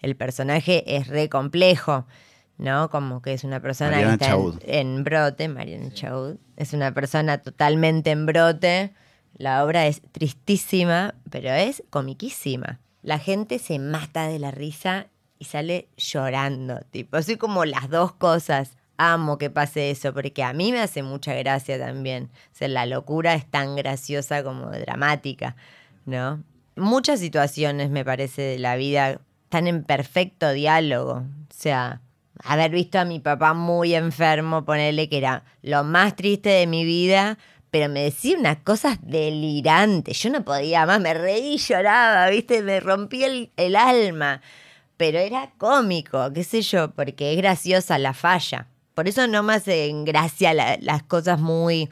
el 0.00 0.16
personaje 0.16 0.96
es 0.96 1.08
re 1.08 1.28
complejo, 1.30 2.06
¿no? 2.58 2.90
Como 2.90 3.22
que 3.22 3.32
es 3.32 3.42
una 3.42 3.60
persona 3.60 3.92
Mariana 3.92 4.18
que 4.18 4.24
está 4.24 4.36
en, 4.66 4.96
en 4.96 5.04
brote, 5.04 5.48
Mariana 5.48 5.92
Chaud. 5.94 6.36
Es 6.56 6.74
una 6.74 6.92
persona 6.92 7.38
totalmente 7.38 8.10
en 8.10 8.26
brote. 8.26 8.92
La 9.36 9.64
obra 9.64 9.86
es 9.86 10.02
tristísima, 10.12 11.14
pero 11.30 11.50
es 11.50 11.82
comiquísima. 11.88 12.80
La 13.02 13.18
gente 13.18 13.58
se 13.58 13.78
mata 13.78 14.28
de 14.28 14.38
la 14.38 14.50
risa 14.50 15.06
y 15.38 15.44
sale 15.46 15.88
llorando. 15.96 16.80
Tipo, 16.90 17.20
soy 17.22 17.36
como 17.36 17.64
las 17.64 17.88
dos 17.88 18.12
cosas. 18.12 18.76
Amo 18.96 19.38
que 19.38 19.50
pase 19.50 19.90
eso, 19.90 20.14
porque 20.14 20.44
a 20.44 20.52
mí 20.52 20.70
me 20.70 20.80
hace 20.80 21.02
mucha 21.02 21.34
gracia 21.34 21.78
también. 21.78 22.30
O 22.52 22.56
sea, 22.56 22.68
la 22.68 22.86
locura 22.86 23.34
es 23.34 23.44
tan 23.50 23.74
graciosa 23.74 24.44
como 24.44 24.70
dramática, 24.70 25.56
¿no? 26.06 26.42
Muchas 26.76 27.20
situaciones, 27.20 27.90
me 27.90 28.04
parece, 28.04 28.42
de 28.42 28.58
la 28.58 28.76
vida 28.76 29.20
están 29.44 29.66
en 29.66 29.84
perfecto 29.84 30.52
diálogo. 30.52 31.24
O 31.50 31.54
sea, 31.54 32.00
haber 32.42 32.70
visto 32.70 32.98
a 32.98 33.04
mi 33.04 33.20
papá 33.20 33.54
muy 33.54 33.94
enfermo, 33.94 34.64
ponerle 34.64 35.08
que 35.08 35.18
era 35.18 35.44
lo 35.62 35.84
más 35.84 36.16
triste 36.16 36.50
de 36.50 36.66
mi 36.66 36.84
vida, 36.84 37.38
pero 37.70 37.88
me 37.88 38.02
decía 38.04 38.38
unas 38.38 38.58
cosas 38.58 38.98
delirantes. 39.02 40.18
Yo 40.22 40.30
no 40.30 40.44
podía 40.44 40.86
más, 40.86 41.00
me 41.00 41.14
reí 41.14 41.54
y 41.54 41.58
lloraba, 41.58 42.28
¿viste? 42.30 42.62
Me 42.62 42.78
rompí 42.78 43.24
el, 43.24 43.50
el 43.56 43.74
alma. 43.74 44.40
Pero 44.96 45.18
era 45.18 45.50
cómico, 45.58 46.32
qué 46.32 46.44
sé 46.44 46.62
yo, 46.62 46.92
porque 46.92 47.32
es 47.32 47.36
graciosa 47.38 47.98
la 47.98 48.14
falla. 48.14 48.68
Por 48.94 49.08
eso 49.08 49.26
no 49.26 49.42
me 49.42 49.54
hacen 49.54 50.04
gracia 50.04 50.54
la- 50.54 50.76
las 50.80 51.02
cosas 51.02 51.40
muy 51.40 51.88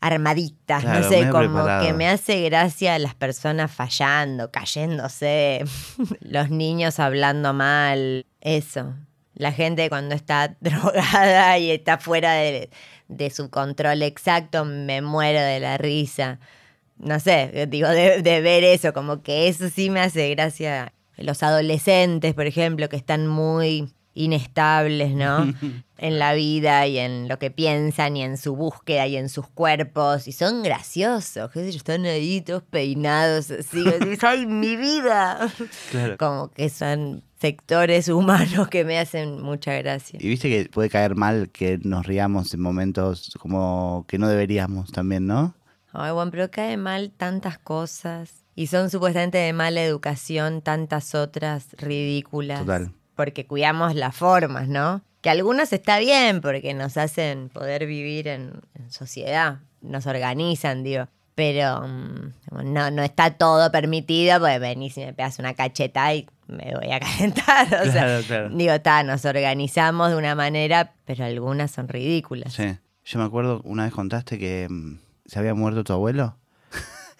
armaditas, 0.00 0.82
Claro, 0.82 1.00
no 1.00 1.08
sé, 1.08 1.28
como 1.30 1.48
preparado. 1.48 1.86
que 1.86 1.92
me 1.92 2.08
hace 2.08 2.42
gracia 2.42 2.98
las 2.98 3.14
personas 3.14 3.70
fallando, 3.72 4.50
cayéndose, 4.52 5.64
los 6.20 6.50
niños 6.50 7.00
hablando 7.00 7.52
mal, 7.52 8.26
eso. 8.40 8.94
La 9.34 9.52
gente 9.52 9.88
cuando 9.88 10.14
está 10.14 10.56
drogada 10.60 11.58
y 11.58 11.70
está 11.70 11.98
fuera 11.98 12.32
de, 12.34 12.70
de 13.08 13.30
su 13.30 13.50
control 13.50 14.02
exacto, 14.02 14.64
me 14.64 15.00
muero 15.02 15.40
de 15.40 15.58
la 15.60 15.78
risa. 15.78 16.38
No 16.98 17.18
sé, 17.20 17.66
digo, 17.68 17.88
de, 17.88 18.22
de 18.22 18.40
ver 18.40 18.64
eso, 18.64 18.92
como 18.92 19.22
que 19.22 19.48
eso 19.48 19.68
sí 19.68 19.88
me 19.90 20.00
hace 20.00 20.30
gracia. 20.30 20.92
Los 21.18 21.42
adolescentes, 21.42 22.34
por 22.34 22.46
ejemplo, 22.46 22.88
que 22.88 22.96
están 22.96 23.26
muy 23.26 23.92
inestables, 24.14 25.14
¿no? 25.14 25.52
en 25.98 26.18
la 26.18 26.32
vida 26.34 26.86
y 26.86 26.98
en 26.98 27.28
lo 27.28 27.38
que 27.38 27.50
piensan 27.50 28.16
y 28.16 28.22
en 28.22 28.36
su 28.36 28.54
búsqueda 28.56 29.06
y 29.06 29.16
en 29.16 29.28
sus 29.28 29.46
cuerpos. 29.48 30.28
Y 30.28 30.32
son 30.32 30.62
graciosos, 30.62 31.50
qué 31.50 31.60
sé 31.60 31.72
yo, 31.72 31.78
están 31.78 32.04
ahí 32.04 32.40
todos 32.40 32.62
peinados 32.62 33.50
así. 33.50 33.82
decís, 33.84 34.22
¡Ay, 34.22 34.46
mi 34.46 34.76
vida! 34.76 35.50
Claro. 35.90 36.16
Como 36.18 36.50
que 36.50 36.68
son 36.68 37.22
sectores 37.40 38.08
humanos 38.08 38.68
que 38.68 38.84
me 38.84 38.98
hacen 38.98 39.40
mucha 39.40 39.72
gracia. 39.74 40.18
Y 40.20 40.28
viste 40.28 40.48
que 40.48 40.68
puede 40.68 40.90
caer 40.90 41.14
mal 41.14 41.50
que 41.50 41.78
nos 41.82 42.06
riamos 42.06 42.52
en 42.52 42.60
momentos 42.60 43.32
como 43.40 44.04
que 44.08 44.18
no 44.18 44.28
deberíamos 44.28 44.90
también, 44.90 45.26
¿no? 45.26 45.54
Ay, 45.92 46.12
bueno, 46.12 46.30
pero 46.30 46.50
cae 46.50 46.76
mal 46.76 47.10
tantas 47.16 47.58
cosas. 47.58 48.44
Y 48.58 48.66
son 48.66 48.90
supuestamente 48.90 49.38
de 49.38 49.52
mala 49.52 49.84
educación 49.84 50.62
tantas 50.62 51.14
otras 51.14 51.68
ridículas. 51.76 52.58
Total. 52.58 52.90
Porque 53.14 53.46
cuidamos 53.46 53.94
las 53.94 54.16
formas, 54.16 54.66
¿no? 54.66 55.00
Que 55.20 55.30
algunos 55.30 55.72
está 55.72 56.00
bien 56.00 56.40
porque 56.40 56.74
nos 56.74 56.96
hacen 56.96 57.50
poder 57.50 57.86
vivir 57.86 58.26
en, 58.26 58.60
en 58.74 58.90
sociedad, 58.90 59.60
nos 59.80 60.08
organizan, 60.08 60.82
digo. 60.82 61.06
Pero 61.36 61.82
mm, 61.86 62.72
no, 62.72 62.90
no 62.90 63.04
está 63.04 63.30
todo 63.30 63.70
permitido, 63.70 64.40
pues 64.40 64.58
venís 64.58 64.98
y 64.98 65.04
me 65.04 65.12
pegas 65.12 65.38
una 65.38 65.54
cacheta 65.54 66.12
y 66.14 66.26
me 66.48 66.74
voy 66.74 66.90
a 66.90 66.98
calentar. 66.98 67.68
O 67.86 67.92
sea, 67.92 68.02
Claro, 68.02 68.22
claro. 68.26 68.48
digo, 68.50 68.72
está, 68.72 69.04
nos 69.04 69.24
organizamos 69.24 70.10
de 70.10 70.16
una 70.16 70.34
manera, 70.34 70.94
pero 71.04 71.24
algunas 71.24 71.70
son 71.70 71.86
ridículas. 71.86 72.54
Sí. 72.54 72.76
Yo 73.04 73.20
me 73.20 73.24
acuerdo, 73.24 73.60
una 73.62 73.84
vez 73.84 73.92
contaste 73.92 74.36
que 74.36 74.66
mm, 74.68 74.98
se 75.26 75.38
había 75.38 75.54
muerto 75.54 75.84
tu 75.84 75.92
abuelo. 75.92 76.36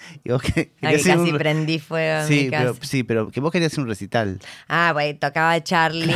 y 0.25 0.31
vos 0.31 0.43
que, 0.43 0.73
Ah, 0.83 0.91
casi 0.93 1.11
un 1.11 1.39
prendí 1.39 1.79
fuego 1.79 2.21
en 2.23 2.27
Sí, 2.29 2.45
mi 2.45 2.51
casa. 2.51 2.65
pero, 2.73 2.77
sí, 2.83 3.03
pero 3.05 3.31
que 3.31 3.41
vos 3.41 3.51
querías 3.53 3.77
un 3.79 3.87
recital. 3.89 4.39
Ah, 4.69 4.91
pues 4.93 5.19
tocaba 5.21 5.63
Charlie. 5.63 6.15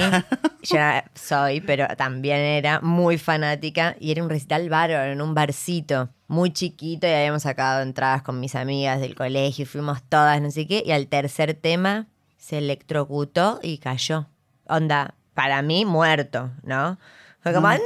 Yo 0.63 0.79
soy, 1.15 1.61
pero 1.61 1.87
también 1.97 2.39
era 2.41 2.81
muy 2.81 3.19
fanática. 3.19 3.97
Y 4.01 4.11
era 4.13 4.23
un 4.23 4.31
recital 4.31 4.69
bárbaro 4.69 5.13
en 5.13 5.21
un 5.21 5.35
barcito, 5.35 6.11
muy 6.29 6.53
chiquito. 6.53 7.07
Y 7.07 7.11
habíamos 7.11 7.43
sacado 7.43 7.83
entradas 7.83 8.23
con 8.23 8.39
mis 8.41 8.55
amigas 8.55 9.01
del 9.01 9.15
colegio. 9.15 9.63
y 9.65 9.67
Fuimos 9.67 10.03
todas, 10.09 10.41
no 10.41 10.51
sé 10.51 10.67
qué. 10.67 10.83
Y 10.87 10.93
al 10.93 11.07
tercer 11.09 11.55
tema 11.55 12.07
se 12.39 12.59
electrocutó 12.59 13.61
y 13.63 13.79
cayó. 13.79 14.27
Onda, 14.67 15.15
para 15.35 15.63
mí, 15.63 15.85
muerto, 15.85 16.51
¿no? 16.63 16.99
Fue 17.43 17.53
como, 17.53 17.69
¡No! 17.69 17.79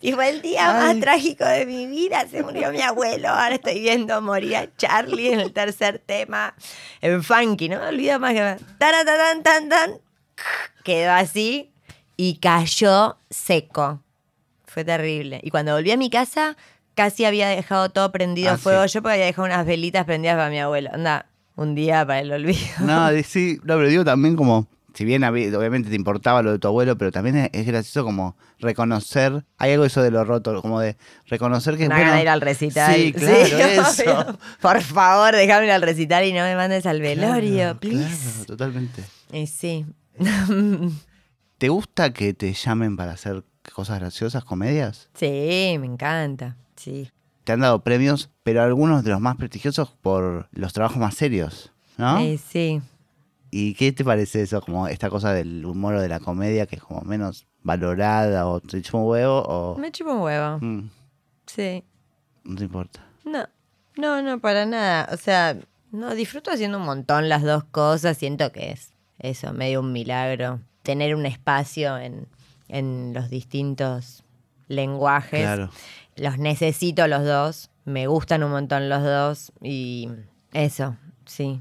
Y 0.00 0.12
fue 0.12 0.30
el 0.30 0.40
día 0.40 0.72
más 0.72 0.98
trágico 1.00 1.44
de 1.44 1.66
mi 1.66 1.86
vida. 1.86 2.26
Se 2.30 2.42
murió 2.42 2.70
mi 2.72 2.80
abuelo. 2.80 3.28
Ahora 3.28 3.56
estoy 3.56 3.80
viendo 3.80 4.20
morir 4.22 4.56
a 4.56 4.76
Charlie 4.76 5.32
en 5.32 5.40
el 5.40 5.52
tercer 5.52 5.98
tema. 6.04 6.54
En 7.00 7.22
funky, 7.22 7.68
no 7.68 7.80
me 7.80 7.86
olvido 7.88 8.18
más 8.18 8.32
que. 8.32 8.56
Taratatan, 8.78 9.42
tan, 9.42 9.68
tan. 9.68 9.90
Quedó 10.82 11.12
así 11.12 11.72
y 12.16 12.36
cayó 12.38 13.18
seco. 13.30 14.00
Fue 14.64 14.84
terrible. 14.84 15.40
Y 15.42 15.50
cuando 15.50 15.74
volví 15.74 15.90
a 15.90 15.96
mi 15.96 16.08
casa, 16.10 16.56
casi 16.94 17.24
había 17.24 17.48
dejado 17.48 17.90
todo 17.90 18.10
prendido 18.12 18.50
a 18.50 18.54
Ah, 18.54 18.58
fuego. 18.58 18.88
sí. 18.88 18.94
Yo 18.94 19.02
porque 19.02 19.14
había 19.14 19.26
dejado 19.26 19.46
unas 19.46 19.66
velitas 19.66 20.04
prendidas 20.04 20.36
para 20.36 20.48
mi 20.50 20.58
abuelo. 20.60 20.90
Anda, 20.92 21.26
un 21.56 21.74
día 21.74 22.06
para 22.06 22.20
el 22.20 22.32
olvido. 22.32 22.58
No, 22.80 23.08
sí, 23.24 23.58
no, 23.62 23.76
pero 23.76 23.88
digo 23.88 24.04
también 24.04 24.36
como, 24.36 24.66
si 24.94 25.04
bien 25.04 25.24
obviamente 25.24 25.90
te 25.90 25.96
importaba 25.96 26.42
lo 26.42 26.52
de 26.52 26.58
tu 26.58 26.68
abuelo, 26.68 26.96
pero 26.96 27.10
también 27.12 27.50
es, 27.52 27.66
gracioso 27.66 28.04
como 28.04 28.36
reconocer, 28.60 29.44
hay 29.58 29.72
algo 29.72 29.84
eso 29.84 30.02
de 30.02 30.10
lo 30.10 30.24
roto, 30.24 30.62
como 30.62 30.80
de 30.80 30.96
reconocer 31.26 31.76
que 31.76 31.86
Una 31.86 31.96
bueno, 31.96 32.20
ir 32.20 32.28
al 32.28 32.40
recital. 32.40 32.94
Sí, 32.94 33.12
claro, 33.12 33.34
eso. 33.88 34.02
obvio. 34.02 34.38
Por 34.60 34.80
favor, 34.80 35.34
déjame 35.34 35.66
ir 35.66 35.72
al 35.72 35.82
recital 35.82 36.24
y 36.24 36.32
no 36.32 36.42
me 36.42 36.54
mandes 36.56 36.86
al 36.86 37.00
velorio, 37.00 37.54
Claro, 37.56 37.80
please. 37.80 38.30
claro, 38.32 38.44
totalmente. 38.46 39.04
Y 39.32 39.46
sí. 39.48 39.84
¿Te 41.58 41.68
gusta 41.68 42.12
que 42.12 42.34
te 42.34 42.52
llamen 42.52 42.96
para 42.96 43.12
hacer 43.12 43.44
cosas 43.72 43.98
graciosas, 43.98 44.44
comedias? 44.44 45.08
sí, 45.14 45.76
me 45.80 45.86
encanta. 45.86 46.56
Sí. 46.76 47.10
Te 47.44 47.52
han 47.52 47.60
dado 47.60 47.82
premios, 47.82 48.30
pero 48.42 48.62
algunos 48.62 49.04
de 49.04 49.10
los 49.10 49.20
más 49.20 49.36
prestigiosos 49.36 49.90
por 50.02 50.48
los 50.52 50.72
trabajos 50.72 50.98
más 50.98 51.14
serios, 51.14 51.72
¿no? 51.96 52.18
Eh, 52.20 52.38
sí. 52.50 52.80
¿Y 53.56 53.74
qué 53.74 53.92
te 53.92 54.04
parece 54.04 54.42
eso, 54.42 54.60
como 54.60 54.88
esta 54.88 55.08
cosa 55.08 55.32
del 55.32 55.64
humor 55.64 55.94
o 55.94 56.00
de 56.00 56.08
la 56.08 56.18
comedia 56.18 56.66
que 56.66 56.74
es 56.74 56.82
como 56.82 57.02
menos 57.02 57.46
valorada 57.62 58.48
o 58.48 58.58
te 58.58 58.82
chupa 58.82 58.98
un 58.98 59.08
huevo 59.08 59.42
o 59.46 59.78
Me 59.78 59.92
chupo 59.92 60.12
un 60.12 60.22
huevo. 60.22 60.58
Mm, 60.60 60.90
Sí. 61.46 61.84
no 62.42 62.56
te 62.56 62.64
importa? 62.64 63.06
No, 63.24 63.46
no, 63.96 64.22
no, 64.22 64.40
para 64.40 64.66
nada. 64.66 65.08
O 65.12 65.16
sea, 65.16 65.56
no, 65.92 66.16
disfruto 66.16 66.50
haciendo 66.50 66.78
un 66.78 66.84
montón 66.84 67.28
las 67.28 67.44
dos 67.44 67.62
cosas. 67.62 68.18
Siento 68.18 68.50
que 68.50 68.72
es 68.72 68.90
eso, 69.20 69.52
medio 69.52 69.78
un 69.82 69.92
milagro. 69.92 70.58
Tener 70.82 71.14
un 71.14 71.24
espacio 71.24 71.96
en, 71.96 72.26
en 72.66 73.12
los 73.14 73.30
distintos 73.30 74.24
lenguajes. 74.66 75.42
Claro. 75.42 75.70
Los 76.16 76.38
necesito 76.38 77.06
los 77.06 77.24
dos. 77.24 77.70
Me 77.84 78.08
gustan 78.08 78.42
un 78.42 78.50
montón 78.50 78.88
los 78.88 79.04
dos. 79.04 79.52
Y 79.62 80.08
eso, 80.52 80.96
sí. 81.24 81.60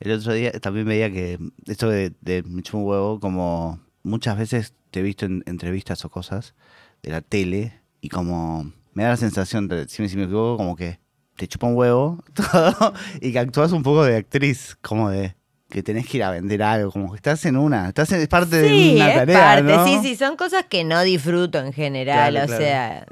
El 0.00 0.12
otro 0.12 0.32
día 0.32 0.52
también 0.52 0.86
veía 0.86 1.10
que 1.10 1.38
esto 1.66 1.88
de, 1.88 2.12
de 2.20 2.42
me 2.42 2.62
chupa 2.62 2.78
un 2.78 2.84
huevo, 2.84 3.20
como 3.20 3.80
muchas 4.02 4.36
veces 4.38 4.74
te 4.90 5.00
he 5.00 5.02
visto 5.02 5.26
en 5.26 5.42
entrevistas 5.46 6.04
o 6.04 6.10
cosas 6.10 6.54
de 7.02 7.10
la 7.10 7.20
tele 7.20 7.80
y 8.00 8.08
como 8.08 8.72
me 8.92 9.02
da 9.02 9.10
la 9.10 9.16
sensación, 9.16 9.68
de, 9.68 9.88
si 9.88 10.02
me, 10.02 10.08
si 10.08 10.16
me 10.16 10.24
equivoco, 10.24 10.56
como 10.56 10.76
que 10.76 11.00
te 11.36 11.46
chupa 11.48 11.66
un 11.66 11.76
huevo 11.76 12.24
todo 12.34 12.94
y 13.20 13.32
que 13.32 13.38
actúas 13.38 13.72
un 13.72 13.82
poco 13.82 14.04
de 14.04 14.16
actriz, 14.16 14.76
como 14.80 15.10
de 15.10 15.36
que 15.68 15.82
tenés 15.82 16.06
que 16.06 16.18
ir 16.18 16.24
a 16.24 16.30
vender 16.30 16.62
algo, 16.62 16.92
como 16.92 17.10
que 17.10 17.16
estás 17.16 17.44
en 17.44 17.56
una, 17.56 17.88
estás 17.88 18.12
en, 18.12 18.20
es 18.20 18.28
parte 18.28 18.56
de 18.56 18.94
una 18.94 19.08
es 19.08 19.14
tarea, 19.16 19.38
parte. 19.40 19.62
¿no? 19.62 19.86
Sí, 19.86 19.98
sí, 20.02 20.16
son 20.16 20.36
cosas 20.36 20.64
que 20.68 20.84
no 20.84 21.02
disfruto 21.02 21.58
en 21.58 21.72
general. 21.72 22.32
Claro, 22.32 22.44
o 22.44 22.48
claro. 22.48 22.64
sea, 22.64 23.06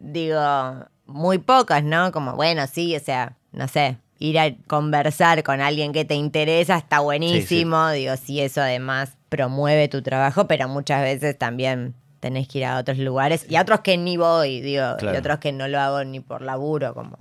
digo, 0.00 0.86
muy 1.06 1.38
pocas, 1.38 1.84
¿no? 1.84 2.10
Como, 2.10 2.34
bueno, 2.34 2.66
sí, 2.66 2.96
o 2.96 3.00
sea, 3.00 3.36
no 3.52 3.68
sé, 3.68 3.98
ir 4.22 4.38
a 4.38 4.54
conversar 4.68 5.42
con 5.42 5.60
alguien 5.60 5.92
que 5.92 6.04
te 6.04 6.14
interesa 6.14 6.76
está 6.78 7.00
buenísimo. 7.00 7.90
Digo, 7.90 8.16
sí, 8.16 8.40
eso 8.40 8.60
además 8.62 9.16
promueve 9.28 9.88
tu 9.88 10.00
trabajo, 10.00 10.46
pero 10.46 10.68
muchas 10.68 11.02
veces 11.02 11.36
también 11.36 11.94
tenés 12.20 12.46
que 12.46 12.58
ir 12.58 12.66
a 12.66 12.78
otros 12.78 12.98
lugares 12.98 13.44
y 13.48 13.56
a 13.56 13.62
otros 13.62 13.80
que 13.80 13.98
ni 13.98 14.16
voy, 14.16 14.60
digo, 14.60 14.96
y 15.02 15.16
otros 15.16 15.38
que 15.38 15.50
no 15.50 15.66
lo 15.66 15.80
hago 15.80 16.04
ni 16.04 16.20
por 16.20 16.42
laburo, 16.42 16.94
como 16.94 17.18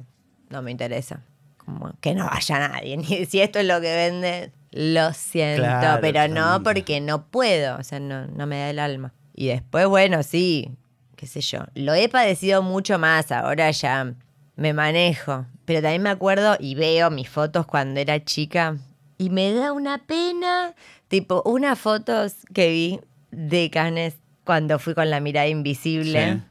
no 0.50 0.62
me 0.62 0.70
interesa. 0.70 1.22
Como 1.58 1.92
que 2.02 2.14
no 2.14 2.26
vaya 2.28 2.60
nadie, 2.70 2.98
ni 2.98 3.26
si 3.26 3.42
esto 3.42 3.58
es 3.58 3.66
lo 3.66 3.82
que 3.82 3.96
vende, 3.96 4.52
lo 4.72 5.12
siento, 5.14 5.64
Claro, 5.64 6.02
pero 6.02 6.28
no 6.28 6.62
porque 6.62 7.02
no 7.02 7.26
puedo, 7.26 7.78
o 7.78 7.84
sea, 7.84 8.00
no, 8.00 8.28
no 8.28 8.46
me 8.46 8.60
da 8.60 8.70
el 8.70 8.78
alma. 8.78 9.12
Y 9.34 9.48
después, 9.48 9.88
bueno, 9.88 10.22
sí, 10.22 10.70
qué 11.16 11.26
sé 11.26 11.42
yo, 11.42 11.62
lo 11.74 11.96
he 11.96 12.10
padecido 12.10 12.62
mucho 12.62 13.00
más, 13.00 13.32
ahora 13.32 13.72
ya 13.72 14.14
me 14.56 14.74
manejo, 14.74 15.46
pero 15.66 15.82
también 15.82 16.04
me 16.04 16.10
acuerdo 16.10 16.58
y 16.60 16.76
veo 16.76 17.10
mis 17.10 17.30
fotos 17.30 17.66
cuando 17.66 18.00
era 18.00 18.24
chica 18.24 18.78
y 19.18 19.30
me 19.30 19.54
da 19.54 19.72
una 19.72 20.00
pena, 20.00 20.74
tipo, 21.08 21.44
unas 21.46 21.78
fotos 21.78 22.34
que 22.54 22.70
vi 22.70 23.00
de 23.30 23.70
Canes 23.70 24.16
cuando 24.44 24.80
fui 24.80 24.96
con 24.96 25.12
la 25.12 25.20
mirada 25.20 25.48
invisible. 25.48 26.34
Sí. 26.34 26.42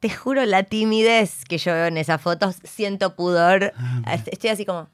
Te 0.00 0.10
juro, 0.10 0.44
la 0.44 0.64
timidez 0.64 1.44
que 1.44 1.58
yo 1.58 1.72
veo 1.72 1.86
en 1.86 1.96
esas 1.96 2.20
fotos, 2.20 2.56
siento 2.64 3.14
pudor. 3.14 3.72
Ah, 4.04 4.14
Estoy 4.26 4.50
así 4.50 4.66
como, 4.66 4.88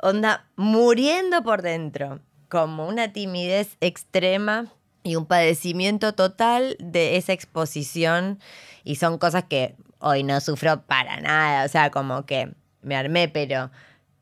onda, 0.00 0.46
muriendo 0.56 1.42
por 1.42 1.60
dentro. 1.60 2.20
Como 2.48 2.88
una 2.88 3.12
timidez 3.12 3.76
extrema 3.80 4.66
y 5.02 5.16
un 5.16 5.26
padecimiento 5.26 6.14
total 6.14 6.76
de 6.80 7.16
esa 7.16 7.34
exposición. 7.34 8.40
Y 8.84 8.96
son 8.96 9.18
cosas 9.18 9.44
que 9.44 9.76
hoy 9.98 10.22
no 10.22 10.40
sufro 10.40 10.82
para 10.82 11.20
nada. 11.20 11.64
O 11.64 11.68
sea, 11.68 11.90
como 11.90 12.26
que 12.26 12.52
me 12.82 12.96
armé, 12.96 13.28
pero 13.28 13.70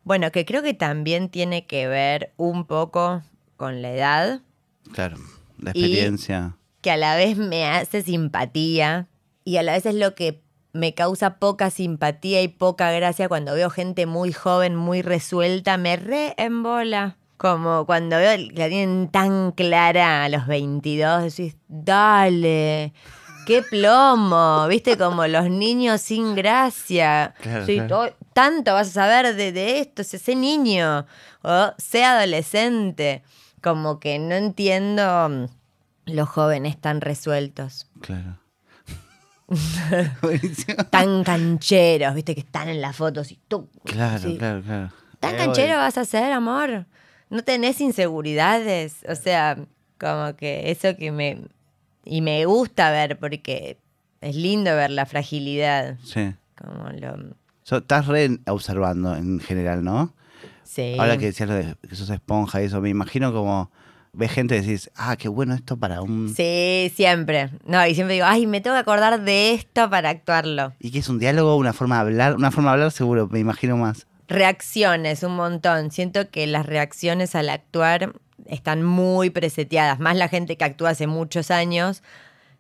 bueno, 0.05 0.31
que 0.33 0.45
creo 0.45 0.63
que 0.63 0.75
también 0.75 1.29
tiene 1.29 1.67
que 1.67 1.87
ver 1.89 2.33
un 2.37 2.65
poco 2.67 3.23
con 3.57 3.83
la 3.83 3.93
edad 3.93 4.41
Claro, 4.93 5.17
la 5.59 5.71
Y- 5.75 5.81
experiencia. 5.85 6.57
que 6.81 6.91
a 6.91 6.97
la 6.97 7.15
vez 7.17 7.37
me 7.39 7.67
hace 7.67 8.03
simpatía 8.03 9.07
y 9.45 9.57
a 9.59 9.63
la 9.63 9.73
vez 9.73 9.87
es 9.87 9.95
lo 9.95 10.15
que 10.15 10.43
me 10.73 10.95
causa 10.95 11.37
poca 11.39 11.71
simpatía 11.71 12.43
y 12.43 12.49
poca 12.49 12.91
gracia 12.93 13.29
cuando 13.29 13.55
veo 13.55 13.71
gente 13.71 14.07
muy 14.07 14.33
joven, 14.33 14.75
muy 14.75 15.03
resuelta, 15.03 15.77
me 15.77 15.97
re 15.97 16.35
embola. 16.39 17.17
Como 17.37 17.87
cuando 17.87 18.17
veo 18.17 18.37
que 18.37 18.55
la 18.55 18.69
tienen 18.69 19.09
tan 19.09 19.53
clara 19.53 20.25
a 20.25 20.29
los 20.29 20.47
22, 20.47 21.25
decís, 21.25 21.57
dale, 21.69 22.93
qué 23.47 23.63
plomo, 23.63 24.67
viste, 24.69 24.97
como 24.97 25.27
los 25.27 25.49
niños 25.49 26.01
sin 26.01 26.35
gracia. 26.35 27.35
Claro, 27.41 28.15
tanto 28.33 28.75
vas 28.75 28.89
a 28.89 28.93
saber 28.93 29.35
de, 29.35 29.53
de 29.53 29.81
esto, 29.81 30.05
sé 30.05 30.19
sé 30.19 30.35
niño 30.35 31.07
o 31.43 31.73
sé 31.79 32.05
adolescente. 32.05 33.23
Como 33.61 34.01
que 34.01 34.19
no 34.19 34.35
entiendo 34.35 35.29
mm, 35.29 35.45
los 36.07 36.29
jóvenes 36.29 36.81
tan 36.81 37.01
resueltos, 37.01 37.87
Claro. 38.01 38.39
Tan 40.91 41.25
cancheros, 41.25 42.15
viste, 42.15 42.35
que 42.35 42.41
están 42.41 42.69
en 42.69 42.81
las 42.81 42.97
fotos 42.97 43.31
y 43.33 43.39
tú. 43.49 43.69
Claro, 43.85 44.19
sí. 44.19 44.39
claro, 44.39 44.63
claro. 44.63 44.91
¿Tan 45.21 45.37
canchero 45.37 45.77
vas 45.77 45.99
a 45.99 46.05
ser, 46.05 46.33
amor? 46.33 46.87
No 47.31 47.45
tenés 47.45 47.81
inseguridades. 47.81 49.05
O 49.09 49.15
sea, 49.15 49.59
como 49.99 50.35
que 50.37 50.71
eso 50.71 50.97
que 50.97 51.13
me. 51.13 51.43
Y 52.05 52.21
me 52.21 52.45
gusta 52.45 52.91
ver 52.91 53.19
porque 53.19 53.79
es 54.21 54.37
lindo 54.37 54.75
ver 54.75 54.91
la 54.91 55.07
fragilidad. 55.07 55.97
Sí. 56.05 56.35
Como 56.57 56.91
lo. 56.91 57.37
So, 57.63 57.79
estás 57.79 58.07
re 58.07 58.39
observando 58.47 59.17
en 59.17 59.41
general, 59.41 59.85
¿no? 59.85 60.13
Sí. 60.65 60.97
Ahora 60.99 61.19
que 61.19 61.27
decías 61.27 61.49
lo 61.49 61.55
de 61.55 61.77
que 61.89 61.95
sos 61.95 62.11
esponja 62.11 62.63
y 62.63 62.67
eso, 62.67 62.81
me 62.81 62.89
imagino 62.89 63.33
como 63.33 63.71
ves 64.13 64.31
gente 64.31 64.57
y 64.57 64.61
decís, 64.61 64.91
ah, 64.95 65.17
qué 65.17 65.29
bueno 65.29 65.55
esto 65.55 65.77
para 65.77 66.03
un... 66.03 66.33
Sí, 66.35 66.93
siempre. 66.95 67.51
No, 67.65 67.85
y 67.87 67.95
siempre 67.95 68.15
digo, 68.15 68.27
ay, 68.29 68.47
me 68.47 68.61
tengo 68.61 68.77
que 68.77 68.81
acordar 68.81 69.23
de 69.23 69.55
esto 69.55 69.89
para 69.89 70.11
actuarlo. 70.11 70.75
¿Y 70.79 70.91
que 70.91 70.99
es 70.99 71.09
un 71.09 71.19
diálogo, 71.19 71.57
una 71.57 71.73
forma 71.73 71.97
de 71.97 72.01
hablar? 72.03 72.37
Una 72.37 72.51
forma 72.51 72.71
de 72.71 72.75
hablar 72.75 72.91
seguro, 72.91 73.29
me 73.29 73.39
imagino 73.39 73.77
más. 73.77 74.07
Reacciones, 74.29 75.23
un 75.23 75.37
montón. 75.37 75.91
Siento 75.91 76.31
que 76.31 76.47
las 76.47 76.67
reacciones 76.67 77.35
al 77.35 77.49
actuar 77.49 78.15
están 78.47 78.83
muy 78.83 79.31
preseteadas, 79.31 79.99
más 80.01 80.17
la 80.17 80.29
gente 80.29 80.57
que 80.57 80.65
actúa 80.65 80.91
hace 80.91 81.07
muchos 81.07 81.51
años. 81.51 82.03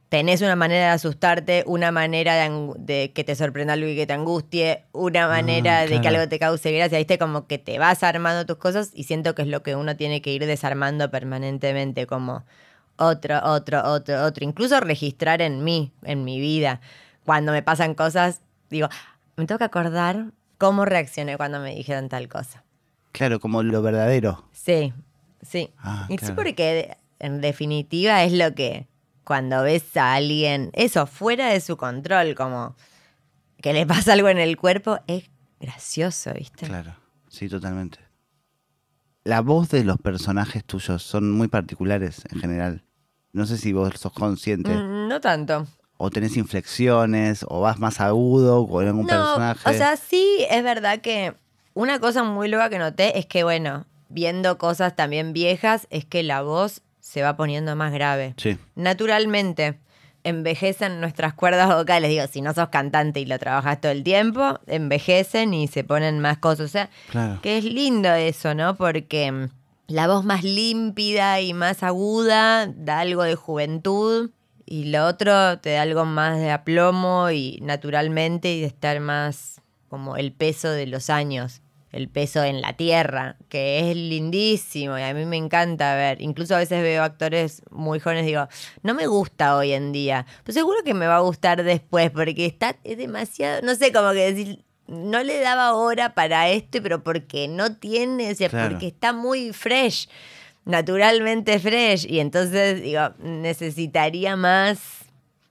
Tenés 0.09 0.42
una 0.42 0.57
manera 0.57 0.87
de 0.87 0.90
asustarte, 0.90 1.64
una 1.66 1.90
manera 1.90 2.35
de, 2.77 3.12
que 3.14 3.25
te 3.25 3.35
sorprenda 3.35 3.73
algo 3.73 3.87
y 3.87 3.97
que 3.97 4.07
te 4.07 4.12
angustie, 4.12 4.85
una 4.92 5.27
manera 5.27 5.87
de 5.87 6.03
que 6.03 6.09
algo 6.09 6.29
te 6.29 6.38
cause 6.38 6.71
gracia, 6.71 6.99
viste, 6.99 7.16
como 7.16 7.47
que 7.47 7.57
te 7.57 7.79
vas 7.79 8.03
armando 8.03 8.45
tus 8.45 8.59
cosas 8.59 8.90
y 8.92 9.05
siento 9.05 9.35
que 9.35 9.40
es 9.40 9.49
lo 9.49 9.62
que 9.62 9.75
uno 9.75 9.97
tiene 9.97 10.21
que 10.21 10.31
ir 10.31 10.45
desarmando 10.45 11.11
permanentemente, 11.11 12.07
como 12.07 12.45
otro, 12.97 13.40
otro, 13.42 13.83
otro, 13.85 14.23
otro. 14.25 14.45
Incluso 14.45 14.79
registrar 14.81 15.40
en 15.40 15.64
mí, 15.64 15.92
en 16.03 16.25
mi 16.25 16.40
vida. 16.40 16.83
Cuando 17.25 17.53
me 17.53 17.62
pasan 17.62 17.95
cosas, 17.95 18.42
digo, 18.68 18.88
me 19.37 19.47
tengo 19.47 19.59
que 19.59 19.64
acordar 19.64 20.27
cómo 20.59 20.85
reaccioné 20.85 21.37
cuando 21.37 21.59
me 21.61 21.75
dijeron 21.75 22.09
tal 22.09 22.29
cosa. 22.29 22.64
Claro, 23.12 23.40
como 23.40 23.62
lo 23.62 23.83
verdadero. 23.83 24.45
Sí, 24.53 24.92
sí. 25.42 25.70
Ah, 25.78 26.07
y 26.09 26.12
sí, 26.14 26.18
claro. 26.18 26.37
porque 26.37 26.96
en 27.18 27.40
definitiva 27.40 28.22
es 28.24 28.33
lo 28.33 28.55
que 28.55 28.88
cuando 29.24 29.62
ves 29.62 29.96
a 29.96 30.14
alguien, 30.14 30.70
eso, 30.74 31.07
fuera 31.07 31.48
de 31.48 31.61
su 31.61 31.76
control, 31.76 32.35
como 32.35 32.74
que 33.61 33.72
le 33.72 33.87
pasa 33.87 34.14
algo 34.14 34.28
en 34.28 34.38
el 34.38 34.57
cuerpo, 34.57 34.98
es 35.07 35.31
gracioso, 35.61 36.33
¿viste? 36.35 36.66
Claro, 36.66 36.96
sí, 37.28 37.48
totalmente. 37.48 37.98
La 39.24 39.40
voz 39.40 39.68
de 39.68 39.85
los 39.85 39.98
personajes 39.98 40.64
tuyos 40.64 41.02
son 41.05 41.31
muy 41.31 41.46
particulares 41.46 42.22
en 42.33 42.40
general. 42.40 42.85
No 43.33 43.46
sé 43.46 43.57
si 43.57 43.72
vos 43.72 43.94
sos 43.96 44.12
consciente. 44.12 44.72
Mm, 44.76 45.07
no 45.09 45.20
tanto. 45.20 45.66
O 45.96 46.11
tenés 46.11 46.37
inflexiones, 46.37 47.46
o 47.48 47.61
vas 47.61 47.78
más 47.78 48.00
agudo 48.00 48.66
con 48.66 48.85
algún 48.85 49.02
No, 49.07 49.09
personaje. 49.09 49.70
o 49.70 49.72
sea, 49.72 49.96
sí, 49.96 50.44
es 50.50 50.64
verdad 50.64 51.00
que 51.00 51.35
una 51.74 52.00
cosa 52.00 52.24
muy 52.24 52.48
loca 52.48 52.68
que 52.68 52.78
noté 52.81 53.16
es 53.20 53.26
que, 53.26 53.44
bueno, 53.44 53.87
viendo 54.12 54.59
cosas 54.59 54.94
también 54.96 55.33
viejas, 55.33 55.87
es 55.90 56.05
que 56.05 56.22
la 56.22 56.42
voz 56.42 56.83
se 57.01 57.22
va 57.22 57.37
poniendo 57.37 57.75
más 57.77 57.92
grave. 57.92 58.35
Sí, 58.37 58.59
Naturalmente, 58.75 59.79
envejecen 60.25 61.01
nuestras 61.01 61.35
cuerdas 61.35 61.75
vocales. 61.75 62.11
Digo, 62.11 62.27
si 62.27 62.42
no 62.42 62.55
sos 62.55 62.68
cantante 62.68 63.20
y 63.20 63.27
lo 63.27 63.38
trabajas 63.38 63.81
todo 63.81 63.92
el 63.92 64.03
tiempo, 64.03 64.61
envejecen 64.66 65.55
y 65.55 65.68
se 65.68 65.85
ponen 65.85 66.20
más 66.20 66.38
cosas. 66.38 66.66
O 66.66 66.68
sea, 66.68 66.90
claro. 67.11 67.40
que 67.42 67.59
es 67.59 67.64
lindo 67.64 68.12
eso, 68.12 68.55
¿no? 68.55 68.77
Porque 68.77 69.33
mm, 69.33 69.48
la 69.88 70.07
voz 70.07 70.25
más 70.25 70.44
límpida 70.44 71.40
y 71.40 71.55
más 71.55 71.83
aguda 71.83 72.66
da 72.66 73.01
algo 73.01 73.25
de 73.25 73.35
juventud 73.35 74.31
y 74.64 74.85
lo 74.85 75.07
otro 75.07 75.59
te 75.59 75.72
da 75.72 75.83
algo 75.83 76.05
más 76.05 76.38
de 76.38 76.51
aplomo 76.51 77.31
y 77.31 77.59
naturalmente 77.62 78.55
y 78.55 78.61
de 78.61 78.66
estar 78.66 79.01
más 79.01 79.61
como 79.88 80.16
el 80.16 80.33
peso 80.33 80.70
de 80.70 80.87
los 80.87 81.11
años, 81.11 81.61
el 81.92 82.09
peso 82.09 82.42
en 82.42 82.61
la 82.62 82.72
tierra, 82.72 83.37
que 83.50 83.90
es 83.90 83.96
lindísimo 83.96 84.98
y 84.98 85.02
a 85.02 85.12
mí 85.14 85.24
me 85.26 85.37
encanta 85.37 85.94
ver. 85.94 86.20
Incluso 86.22 86.55
a 86.55 86.59
veces 86.59 86.83
veo 86.83 87.02
actores 87.02 87.62
muy 87.70 88.00
jóvenes 88.00 88.24
digo, 88.26 88.48
no 88.83 88.94
me 88.94 89.07
gusta 89.07 89.57
hoy 89.57 89.72
en 89.72 89.92
día, 89.92 90.24
pero 90.42 90.55
seguro 90.55 90.78
que 90.85 90.94
me 90.94 91.07
va 91.07 91.16
a 91.16 91.20
gustar 91.20 91.62
después 91.62 92.11
porque 92.11 92.46
está 92.46 92.76
es 92.83 92.96
demasiado, 92.96 93.61
no 93.62 93.74
sé, 93.74 93.92
como 93.92 94.12
que 94.12 94.33
decir, 94.33 94.64
no 94.87 95.22
le 95.22 95.38
daba 95.40 95.74
hora 95.74 96.14
para 96.14 96.48
esto, 96.48 96.78
pero 96.83 97.02
porque 97.05 97.46
no 97.46 97.76
tiene, 97.76 98.33
o 98.33 98.35
sea, 98.35 98.48
Claro. 98.48 98.70
porque 98.70 98.87
está 98.88 99.12
muy 99.12 99.52
fresh, 99.52 100.09
naturalmente 100.64 101.59
fresh, 101.59 102.07
y 102.09 102.20
entonces 102.20 102.83
digo, 102.83 103.11
necesitaría 103.18 104.37
más, 104.37 104.78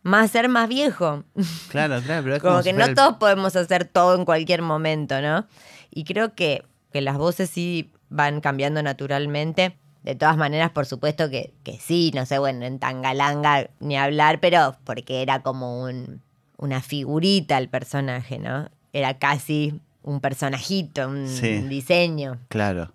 más 0.03 0.31
ser 0.31 0.49
más 0.49 0.67
viejo. 0.67 1.23
Claro, 1.69 2.01
claro, 2.01 2.23
pero 2.23 2.35
es 2.35 2.41
Como 2.41 2.53
como, 2.53 2.63
que 2.63 2.73
no 2.73 2.85
el- 2.85 2.95
todos 2.95 3.17
podemos 3.17 3.55
hacer 3.55 3.85
todo 3.85 4.15
en 4.15 4.25
cualquier 4.25 4.61
momento, 4.61 5.21
¿no? 5.21 5.45
Y 5.91 6.03
creo 6.05 6.33
que, 6.35 6.63
que 6.91 7.01
las 7.01 7.17
voces 7.17 7.49
sí 7.49 7.91
van 8.09 8.41
cambiando 8.41 8.81
naturalmente. 8.81 9.77
De 10.03 10.15
todas 10.15 10.35
maneras, 10.35 10.71
por 10.71 10.87
supuesto 10.87 11.29
que, 11.29 11.53
que 11.63 11.77
sí, 11.79 12.11
no 12.15 12.25
sé, 12.25 12.39
bueno, 12.39 12.65
en 12.65 12.79
Tangalanga 12.79 13.69
ni 13.79 13.97
hablar, 13.97 14.39
pero 14.39 14.75
porque 14.83 15.21
era 15.21 15.43
como 15.43 15.83
un, 15.83 16.21
una 16.57 16.81
figurita 16.81 17.57
el 17.59 17.69
personaje, 17.69 18.39
¿no? 18.39 18.69
Era 18.93 19.19
casi 19.19 19.79
un 20.01 20.19
personajito, 20.19 21.07
un 21.07 21.27
Sí. 21.27 21.59
diseño. 21.67 22.39
Claro. 22.49 22.91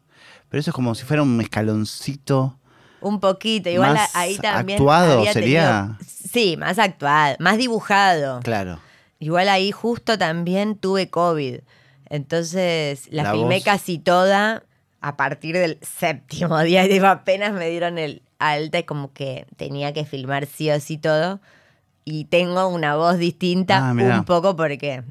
Pero 0.48 0.60
eso 0.60 0.70
es 0.70 0.74
como 0.74 0.94
si 0.96 1.04
fuera 1.04 1.22
un 1.22 1.40
escaloncito. 1.40 2.58
Un 3.00 3.20
poquito, 3.20 3.68
igual 3.70 3.94
Más 3.94 4.16
ahí 4.16 4.36
también. 4.38 4.78
actuado 4.78 5.18
había 5.20 5.32
sería. 5.32 5.96
tenido- 5.98 5.98
sí, 6.32 6.56
más 6.56 6.78
actuado, 6.80 7.36
más 7.38 7.56
dibujado. 7.56 8.40
Claro. 8.40 8.80
Igual 9.20 9.48
ahí 9.48 9.70
justo 9.70 10.18
también 10.18 10.76
tuve 10.76 11.08
COVID. 11.08 11.60
Entonces 12.10 13.08
la, 13.10 13.24
La 13.24 13.32
filmé 13.32 13.56
voz. 13.56 13.64
casi 13.64 13.98
toda 13.98 14.64
a 15.00 15.16
partir 15.16 15.56
del 15.56 15.78
séptimo 15.82 16.58
día. 16.62 16.84
Y 16.84 16.88
digo, 16.88 17.06
apenas 17.06 17.52
me 17.52 17.68
dieron 17.70 17.98
el 17.98 18.22
alta 18.38 18.78
y 18.78 18.82
como 18.84 19.12
que 19.12 19.46
tenía 19.56 19.92
que 19.92 20.04
filmar 20.04 20.46
sí 20.46 20.70
o 20.70 20.80
sí 20.80 20.98
todo. 20.98 21.40
Y 22.04 22.26
tengo 22.26 22.68
una 22.68 22.96
voz 22.96 23.18
distinta 23.18 23.88
Ah, 23.90 23.92
un 23.92 24.24
poco 24.24 24.54
porque 24.56 25.02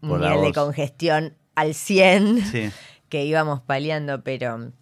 un 0.00 0.08
Por 0.10 0.20
nivel 0.20 0.42
de 0.42 0.52
congestión 0.52 1.34
al 1.54 1.74
100 1.74 2.44
Sí. 2.46 2.70
que 3.08 3.24
íbamos 3.24 3.60
paliando, 3.60 4.22
pero 4.22 4.72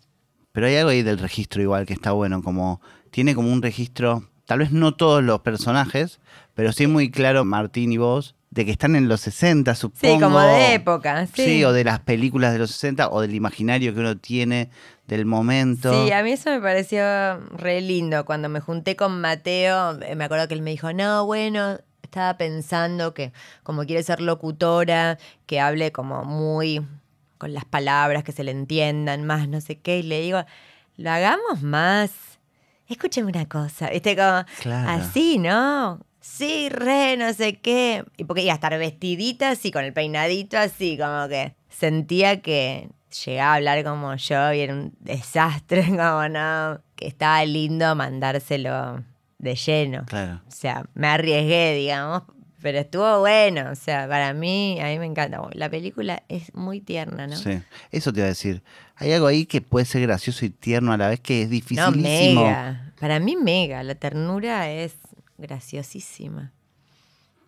Pero 0.53 0.67
hay 0.67 0.77
algo 0.77 0.91
ahí 0.91 1.03
del 1.03 1.19
registro 1.19 1.63
igual 1.63 1.87
que 1.87 1.93
está 1.95 2.13
bueno, 2.13 2.43
como 2.43 2.81
tiene 3.11 3.35
como 3.35 3.51
un 3.53 3.63
registro, 3.63 4.29
tal 4.45 4.59
vez 4.61 4.73
no 4.73 4.95
todos 4.95 5.23
los 5.25 5.41
personajes, 5.41 6.21
pero 6.55 6.73
sí 6.73 6.87
muy 6.87 7.11
claro 7.11 7.45
Martín 7.45 7.93
y 7.93 7.97
vos, 7.99 8.35
de 8.57 8.65
que 8.65 8.71
están 8.73 8.97
en 8.97 9.07
los 9.07 9.21
60, 9.21 9.75
supongo. 9.75 10.15
sí, 10.17 10.21
como 10.21 10.41
de 10.41 10.75
época. 10.75 11.27
Sí, 11.27 11.45
Sí, 11.45 11.65
o 11.65 11.73
de 11.75 11.85
las 11.85 12.01
películas 12.01 12.55
de 12.55 12.59
los 12.59 12.71
60 12.71 13.11
o 13.11 13.21
del 13.21 13.35
imaginario 13.35 13.93
que 13.95 14.01
uno 14.01 14.17
tiene 14.17 14.71
del 15.07 15.27
momento. 15.27 15.93
Sí, 15.93 16.11
a 16.11 16.23
mí 16.23 16.33
eso 16.33 16.51
me 16.51 16.61
pareció 16.61 17.03
re 17.51 17.83
lindo. 17.83 18.25
Cuando 18.25 18.49
me 18.49 18.61
junté 18.61 18.97
con 18.97 19.21
Mateo, 19.21 20.01
eh, 20.01 20.17
me 20.17 20.25
acuerdo 20.25 20.49
que 20.49 20.55
él 20.55 20.63
me 20.63 20.71
dijo, 20.71 20.91
no, 20.95 21.27
bueno, 21.27 21.79
estaba 22.03 22.39
pensando 22.39 23.13
que 23.13 23.33
como 23.63 23.85
quiere 23.85 24.03
ser 24.03 24.23
locutora, 24.23 25.19
que 25.45 25.61
hable 25.61 25.93
como 25.93 26.25
muy 26.25 26.81
con 27.37 27.53
las 27.53 27.67
palabras, 27.67 28.25
que 28.25 28.33
se 28.33 28.43
le 28.43 28.53
entiendan 28.53 29.27
más, 29.27 29.49
no 29.49 29.61
sé 29.61 29.79
qué. 29.79 29.99
Y 29.99 30.03
le 30.03 30.23
digo, 30.23 30.43
lo 30.97 31.11
hagamos 31.11 31.61
más. 31.61 32.11
Escúcheme 32.89 33.29
una 33.29 33.45
cosa, 33.47 33.91
¿viste? 33.91 34.17
Como 34.17 34.45
Claro. 34.63 34.91
así, 34.91 35.37
¿no? 35.39 36.01
Sí, 36.29 36.69
re, 36.69 37.17
no 37.17 37.33
sé 37.33 37.55
qué. 37.59 38.05
Y 38.17 38.25
porque 38.25 38.43
iba 38.43 38.53
a 38.53 38.57
estar 38.57 38.77
vestidita 38.79 39.51
así, 39.51 39.71
con 39.71 39.85
el 39.85 39.93
peinadito 39.93 40.59
así, 40.59 40.99
como 40.99 41.29
que 41.29 41.55
sentía 41.71 42.41
que 42.43 42.89
llegaba 43.25 43.53
a 43.53 43.55
hablar 43.57 43.85
como 43.85 44.15
yo 44.17 44.53
y 44.53 44.61
era 44.61 44.75
un 44.75 44.95
desastre, 45.01 45.85
como 45.89 46.29
no, 46.29 46.81
que 46.95 47.07
estaba 47.07 47.45
lindo 47.45 47.95
mandárselo 47.95 49.03
de 49.39 49.55
lleno. 49.55 50.05
Claro. 50.07 50.43
O 50.47 50.51
sea, 50.51 50.85
me 50.95 51.07
arriesgué, 51.09 51.75
digamos, 51.75 52.23
pero 52.61 52.79
estuvo 52.79 53.21
bueno. 53.21 53.71
O 53.71 53.75
sea, 53.75 54.09
para 54.09 54.33
mí, 54.35 54.79
a 54.81 54.87
mí 54.87 54.99
me 54.99 55.07
encanta. 55.07 55.41
La 55.53 55.71
película 55.71 56.23
es 56.29 56.53
muy 56.55 56.81
tierna, 56.81 57.27
¿no? 57.27 57.37
Sí, 57.37 57.61
eso 57.93 58.13
te 58.13 58.21
iba 58.21 58.27
a 58.27 58.31
decir. 58.31 58.63
Hay 58.97 59.13
algo 59.13 59.27
ahí 59.27 59.47
que 59.47 59.61
puede 59.61 59.85
ser 59.87 60.03
gracioso 60.03 60.45
y 60.45 60.51
tierno 60.51 60.93
a 60.93 60.97
la 60.97 61.09
vez 61.09 61.21
que 61.21 61.43
es 61.43 61.49
No, 61.49 61.53
dificilísimo. 61.53 62.43
mega. 62.45 62.93
Para 62.99 63.21
mí, 63.21 63.37
mega. 63.37 63.83
La 63.83 63.95
ternura 63.95 64.71
es 64.71 64.95
graciosísima. 65.39 66.53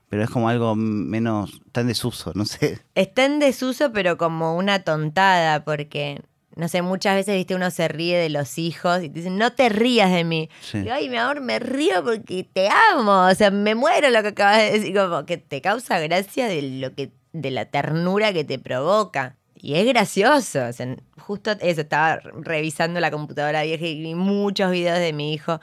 pero 0.08 0.24
es 0.24 0.30
como 0.30 0.48
algo 0.48 0.74
menos, 0.74 1.60
está 1.66 1.82
en 1.82 1.88
desuso, 1.88 2.32
no 2.34 2.44
sé. 2.44 2.80
Está 2.94 3.24
en 3.26 3.38
desuso, 3.38 3.92
pero 3.92 4.16
como 4.16 4.56
una 4.56 4.82
tontada, 4.82 5.64
porque, 5.64 6.22
no 6.56 6.66
sé, 6.68 6.80
muchas 6.80 7.14
veces, 7.14 7.34
viste, 7.34 7.54
uno 7.54 7.70
se 7.70 7.88
ríe 7.88 8.16
de 8.16 8.30
los 8.30 8.56
hijos 8.58 9.02
y 9.02 9.08
te 9.10 9.18
dicen, 9.20 9.36
no 9.36 9.52
te 9.52 9.68
rías 9.68 10.10
de 10.10 10.24
mí. 10.24 10.48
Sí. 10.62 10.78
Y, 10.78 10.88
ay, 10.88 11.08
mi 11.10 11.16
amor, 11.18 11.40
me 11.42 11.58
río 11.58 12.02
porque 12.02 12.48
te 12.50 12.68
amo. 12.94 13.26
O 13.26 13.34
sea, 13.34 13.50
me 13.50 13.74
muero 13.74 14.08
lo 14.10 14.22
que 14.22 14.28
acabas 14.28 14.58
de 14.58 14.78
decir, 14.78 14.96
como 14.96 15.26
que 15.26 15.36
te 15.36 15.60
causa 15.60 16.00
gracia 16.00 16.46
de 16.48 16.62
lo 16.62 16.94
que, 16.94 17.12
de 17.32 17.50
la 17.50 17.66
ternura 17.66 18.32
que 18.32 18.44
te 18.44 18.58
provoca. 18.58 19.36
Y 19.60 19.74
es 19.74 19.86
gracioso. 19.86 20.64
O 20.66 20.72
sea, 20.72 20.96
justo 21.18 21.50
eso, 21.60 21.80
estaba 21.82 22.20
revisando 22.40 22.98
la 23.00 23.10
computadora 23.10 23.62
vieja 23.62 23.84
y 23.84 24.00
vi 24.00 24.14
muchos 24.14 24.70
videos 24.70 24.98
de 24.98 25.12
mi 25.12 25.34
hijo 25.34 25.60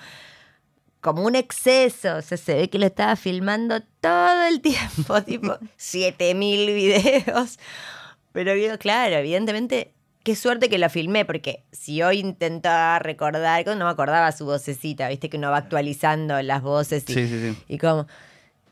como 1.06 1.22
un 1.22 1.36
exceso. 1.36 2.16
O 2.16 2.22
sea, 2.24 2.36
se 2.36 2.56
ve 2.56 2.68
que 2.72 2.80
lo 2.80 2.88
estaba 2.88 3.16
filmando 3.16 3.80
todo 4.02 4.48
el 4.48 4.60
tiempo, 4.72 5.22
tipo 5.22 5.56
7000 5.78 6.74
videos. 6.74 7.60
Pero 8.32 8.56
digo, 8.56 8.76
claro, 8.80 9.18
evidentemente, 9.18 9.94
qué 10.24 10.36
suerte 10.36 10.68
que 10.68 10.80
lo 10.80 10.90
filmé, 10.90 11.24
porque 11.24 11.64
si 11.72 12.02
hoy 12.02 12.18
intentaba 12.22 12.98
recordar, 12.98 13.68
no 13.68 13.86
me 13.86 13.92
acordaba 13.92 14.32
su 14.32 14.46
vocecita, 14.46 15.08
viste 15.08 15.30
que 15.30 15.38
uno 15.38 15.52
va 15.52 15.58
actualizando 15.58 16.42
las 16.42 16.64
voces 16.64 17.08
y, 17.08 17.14
Sí, 17.14 17.28
sí, 17.28 17.52
sí. 17.54 17.64
y 17.68 17.78
como, 17.78 18.08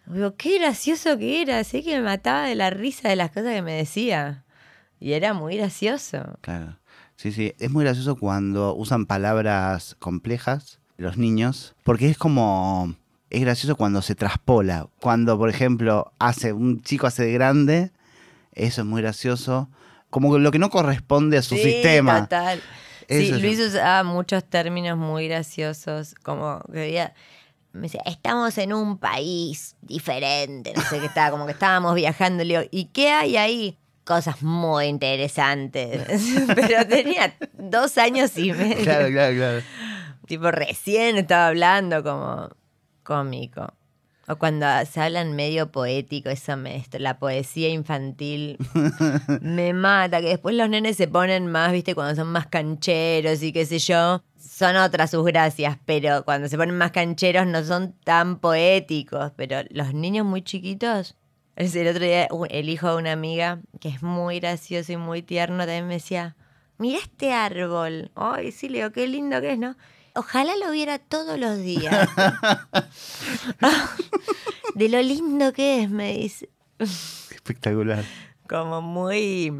digo, 0.08 0.36
qué 0.36 0.58
gracioso 0.58 1.20
que 1.20 1.44
era, 1.44 1.64
sé 1.64 1.84
que 1.84 1.98
me 1.98 2.02
mataba 2.02 2.48
de 2.48 2.56
la 2.56 2.72
risa 2.72 3.10
de 3.10 3.16
las 3.16 3.30
cosas 3.30 3.54
que 3.54 3.62
me 3.62 3.74
decía. 3.74 4.44
Y 5.00 5.14
era 5.14 5.34
muy 5.34 5.58
gracioso. 5.58 6.40
Claro. 6.42 6.80
Sí, 7.16 7.32
sí. 7.32 7.54
Es 7.60 7.70
muy 7.70 7.84
gracioso 7.84 8.16
cuando 8.16 8.74
usan 8.76 9.06
palabras 9.06 9.96
complejas 10.00 10.80
los 10.98 11.18
niños, 11.18 11.76
porque 11.84 12.10
es 12.10 12.18
como. 12.18 12.94
Es 13.30 13.42
gracioso 13.42 13.76
cuando 13.76 14.02
se 14.04 14.14
traspola. 14.14 14.88
Cuando, 15.02 15.38
por 15.40 15.50
ejemplo, 15.50 16.12
hace 16.20 16.54
un 16.54 16.82
chico 16.84 17.08
hace 17.08 17.24
de 17.26 17.34
grande, 17.34 17.92
eso 18.54 18.82
es 18.82 18.88
muy 18.88 19.02
gracioso. 19.02 19.70
Como 20.12 20.38
lo 20.38 20.52
que 20.52 20.60
no 20.60 20.70
corresponde 20.70 21.40
a 21.40 21.42
su 21.42 21.56
Sí, 21.56 21.64
sistema. 21.64 22.22
Total. 22.22 22.62
Sí, 23.10 23.26
Eso 23.26 23.36
es- 23.36 23.42
Luis 23.42 23.60
usaba 23.60 24.04
muchos 24.04 24.44
términos 24.44 24.98
muy 25.00 25.28
graciosos, 25.28 26.14
como 26.22 26.62
que 26.72 26.84
había- 26.84 27.14
me 27.72 27.82
decía, 27.82 28.02
estamos 28.06 28.56
en 28.60 28.72
un 28.72 29.00
país 29.00 29.76
diferente, 29.82 30.72
no 30.76 30.84
sé 30.84 31.00
qué 31.00 31.08
estaba, 31.08 31.32
como 31.32 31.48
que 31.48 31.54
estábamos 31.54 31.96
viajando, 31.96 32.44
le 32.44 32.60
digo, 32.60 32.70
¿y 32.72 32.86
qué 32.86 33.10
hay 33.10 33.36
ahí? 33.36 33.78
Cosas 34.06 34.44
muy 34.44 34.86
interesantes. 34.86 36.02
Pero 36.56 36.86
tenía 36.88 37.36
dos 37.58 37.98
años 37.98 38.38
y 38.38 38.52
medio. 38.54 38.84
Claro, 38.84 39.08
claro, 39.10 39.36
claro. 39.36 39.62
Tipo, 40.28 40.52
recién 40.52 41.18
estaba 41.18 41.48
hablando 41.48 42.04
como 42.04 42.50
cómico. 43.04 43.74
O 44.28 44.38
cuando 44.38 44.66
se 44.90 45.02
hablan 45.02 45.36
medio 45.36 45.70
poético, 45.70 46.30
eso 46.30 46.56
me, 46.56 46.78
esto, 46.78 46.98
la 46.98 47.20
poesía 47.20 47.68
infantil 47.68 48.58
me 49.42 49.74
mata, 49.74 50.22
que 50.22 50.30
después 50.30 50.56
los 50.56 50.70
nenes 50.70 50.96
se 50.96 51.10
ponen 51.10 51.48
más, 51.48 51.74
viste, 51.74 51.94
cuando 51.94 52.16
son 52.16 52.32
más 52.32 52.48
cancheros 52.48 53.44
y 53.44 53.52
qué 53.52 53.66
sé 53.66 53.80
yo, 53.80 54.24
son 54.38 54.78
otras 54.78 55.12
sus 55.12 55.26
gracias, 55.26 55.78
pero 55.86 56.24
cuando 56.24 56.48
se 56.48 56.56
ponen 56.56 56.78
más 56.78 56.92
cancheros 56.92 57.46
no 57.48 57.66
son 57.66 57.96
tan 58.06 58.40
poéticos, 58.40 59.34
pero 59.36 59.58
los 59.72 59.94
niños 59.94 60.26
muy 60.26 60.42
chiquitos, 60.42 61.18
es 61.58 61.76
el 61.76 61.90
otro 61.90 62.06
día 62.06 62.30
el 62.50 62.70
hijo 62.70 62.92
de 62.92 62.96
una 62.96 63.12
amiga, 63.12 63.60
que 63.82 63.90
es 63.90 64.02
muy 64.02 64.40
gracioso 64.40 64.94
y 64.94 64.98
muy 64.98 65.22
tierno, 65.22 65.58
también 65.58 65.88
me 65.88 65.96
decía, 65.96 66.38
mira 66.78 67.00
este 67.00 67.34
árbol, 67.34 68.10
ay, 68.16 68.54
sí, 68.54 68.70
le 68.70 68.78
digo, 68.78 68.92
qué 68.94 69.06
lindo 69.06 69.42
que 69.42 69.52
es, 69.52 69.60
¿no? 69.60 69.76
Ojalá 70.16 70.54
lo 70.64 70.72
viera 70.72 71.00
todos 71.00 71.40
los 71.40 71.58
días. 71.58 72.08
De 74.76 74.90
lo 74.90 75.02
lindo 75.02 75.54
que 75.54 75.84
es, 75.84 75.90
me 75.90 76.18
dice. 76.18 76.50
Espectacular. 76.80 78.04
Como 78.48 78.82
muy 78.82 79.52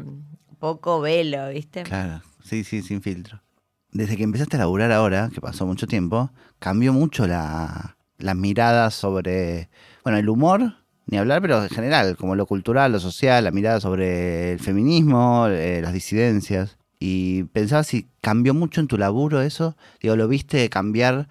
poco 0.58 1.00
velo, 1.00 1.48
¿viste? 1.48 1.82
Claro, 1.82 2.22
sí, 2.42 2.64
sí, 2.64 2.82
sin 2.82 3.02
filtro. 3.02 3.42
Desde 3.90 4.16
que 4.16 4.24
empezaste 4.24 4.56
a 4.56 4.60
laburar 4.60 4.92
ahora, 4.92 5.30
que 5.32 5.40
pasó 5.40 5.66
mucho 5.66 5.86
tiempo, 5.86 6.30
cambió 6.58 6.92
mucho 6.92 7.26
la, 7.26 7.96
la 8.18 8.34
mirada 8.34 8.90
sobre, 8.90 9.68
bueno, 10.02 10.18
el 10.18 10.28
humor, 10.28 10.74
ni 11.06 11.18
hablar, 11.18 11.42
pero 11.42 11.62
en 11.62 11.68
general, 11.68 12.16
como 12.16 12.34
lo 12.34 12.46
cultural, 12.46 12.92
lo 12.92 13.00
social, 13.00 13.44
la 13.44 13.50
mirada 13.50 13.80
sobre 13.80 14.52
el 14.52 14.60
feminismo, 14.60 15.46
eh, 15.48 15.80
las 15.82 15.92
disidencias. 15.92 16.78
Y 17.06 17.44
pensaba 17.52 17.84
si 17.84 18.08
cambió 18.22 18.54
mucho 18.54 18.80
en 18.80 18.88
tu 18.88 18.96
laburo 18.96 19.42
eso, 19.42 19.76
digo, 20.00 20.16
lo 20.16 20.26
viste 20.26 20.70
cambiar 20.70 21.28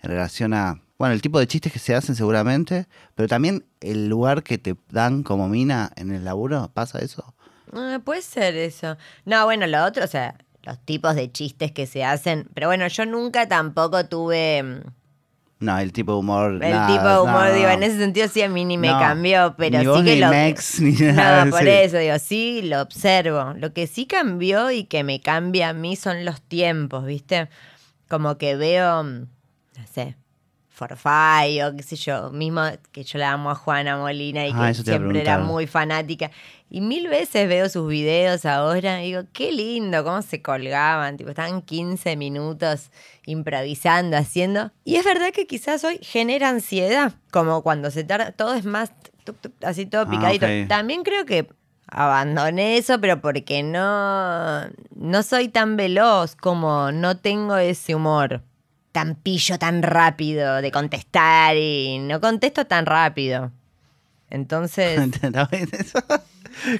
en 0.00 0.10
relación 0.10 0.54
a, 0.54 0.80
bueno, 0.98 1.14
el 1.14 1.20
tipo 1.20 1.40
de 1.40 1.48
chistes 1.48 1.72
que 1.72 1.80
se 1.80 1.96
hacen 1.96 2.14
seguramente, 2.14 2.86
pero 3.16 3.26
también 3.26 3.64
el 3.80 4.06
lugar 4.06 4.44
que 4.44 4.56
te 4.56 4.76
dan 4.88 5.24
como 5.24 5.48
mina 5.48 5.90
en 5.96 6.12
el 6.12 6.24
laburo, 6.24 6.70
¿pasa 6.72 7.00
eso? 7.00 7.34
Ah, 7.72 7.98
puede 8.04 8.22
ser 8.22 8.54
eso. 8.54 8.98
No, 9.24 9.44
bueno, 9.46 9.66
lo 9.66 9.84
otro, 9.84 10.04
o 10.04 10.06
sea, 10.06 10.36
los 10.62 10.78
tipos 10.84 11.16
de 11.16 11.32
chistes 11.32 11.72
que 11.72 11.88
se 11.88 12.04
hacen. 12.04 12.48
Pero 12.54 12.68
bueno, 12.68 12.86
yo 12.86 13.04
nunca 13.04 13.48
tampoco 13.48 14.06
tuve 14.06 14.62
mm, 14.62 14.80
No, 15.58 15.78
el 15.78 15.92
tipo 15.92 16.12
de 16.12 16.18
humor. 16.18 16.52
el 16.52 16.58
nada, 16.70 16.86
tipo 16.86 17.08
de 17.08 17.18
humor, 17.20 17.46
no, 17.48 17.54
digo, 17.54 17.68
en 17.70 17.82
ese 17.82 17.96
sentido 17.98 18.28
sí 18.28 18.42
a 18.42 18.48
mí 18.48 18.64
ni 18.66 18.76
me 18.76 18.88
No, 18.88 18.98
cambió, 18.98 19.54
pero 19.56 19.78
ni 19.78 19.84
sí 19.84 19.88
vos, 19.88 20.02
que 20.02 20.14
ni 20.14 20.20
lo. 20.20 20.28
Mex, 20.28 20.80
ni 20.82 20.92
nada, 20.92 21.44
no, 21.46 21.50
por 21.50 21.60
sí. 21.62 21.68
eso 21.68 21.96
digo, 21.96 22.18
sí 22.18 22.60
lo 22.62 22.82
observo. 22.82 23.54
Lo 23.56 23.72
que 23.72 23.86
sí 23.86 24.04
cambió 24.06 24.70
y 24.70 24.84
que 24.84 25.02
me 25.02 25.20
cambia 25.20 25.70
a 25.70 25.72
mí 25.72 25.96
son 25.96 26.24
los 26.26 26.42
tiempos, 26.42 27.06
¿viste? 27.06 27.48
Como 28.08 28.36
que 28.36 28.54
veo, 28.56 29.02
mm, 29.02 29.20
no 29.78 29.86
sé, 29.90 30.16
Forfait 30.76 31.62
o 31.64 31.74
qué 31.74 31.82
sé 31.82 31.96
yo, 31.96 32.30
mismo 32.30 32.60
que 32.92 33.02
yo 33.02 33.18
la 33.18 33.32
amo 33.32 33.50
a 33.50 33.54
Juana 33.54 33.96
Molina 33.96 34.46
y 34.46 34.50
Ah, 34.54 34.68
que 34.68 34.74
siempre 34.74 35.22
era 35.22 35.38
muy 35.38 35.66
fanática. 35.66 36.30
Y 36.68 36.82
mil 36.82 37.08
veces 37.08 37.48
veo 37.48 37.70
sus 37.70 37.88
videos 37.88 38.44
ahora 38.44 39.02
y 39.02 39.06
digo, 39.06 39.22
qué 39.32 39.52
lindo, 39.52 40.04
cómo 40.04 40.20
se 40.20 40.42
colgaban, 40.42 41.16
tipo, 41.16 41.30
estaban 41.30 41.62
15 41.62 42.16
minutos 42.16 42.90
improvisando, 43.24 44.18
haciendo. 44.18 44.70
Y 44.84 44.96
es 44.96 45.04
verdad 45.06 45.30
que 45.32 45.46
quizás 45.46 45.82
hoy 45.82 45.98
genera 46.02 46.50
ansiedad, 46.50 47.14
como 47.30 47.62
cuando 47.62 47.90
se 47.90 48.04
tarda, 48.04 48.32
todo 48.32 48.52
es 48.54 48.66
más 48.66 48.92
así 49.62 49.86
todo 49.86 50.02
Ah, 50.02 50.10
picadito. 50.10 50.46
También 50.68 51.04
creo 51.04 51.24
que 51.24 51.48
abandoné 51.88 52.76
eso, 52.76 53.00
pero 53.00 53.22
porque 53.22 53.62
no, 53.62 54.66
no 54.94 55.22
soy 55.22 55.48
tan 55.48 55.76
veloz, 55.78 56.36
como 56.36 56.92
no 56.92 57.16
tengo 57.16 57.56
ese 57.56 57.94
humor 57.94 58.42
tan 58.96 59.14
pillo, 59.14 59.58
tan 59.58 59.82
rápido 59.82 60.62
de 60.62 60.72
contestar 60.72 61.54
y 61.54 61.98
no 61.98 62.18
contesto 62.18 62.64
tan 62.64 62.86
rápido. 62.86 63.52
Entonces, 64.30 64.98
¿Está 65.22 65.44
bien 65.44 65.68
eso? 65.78 65.98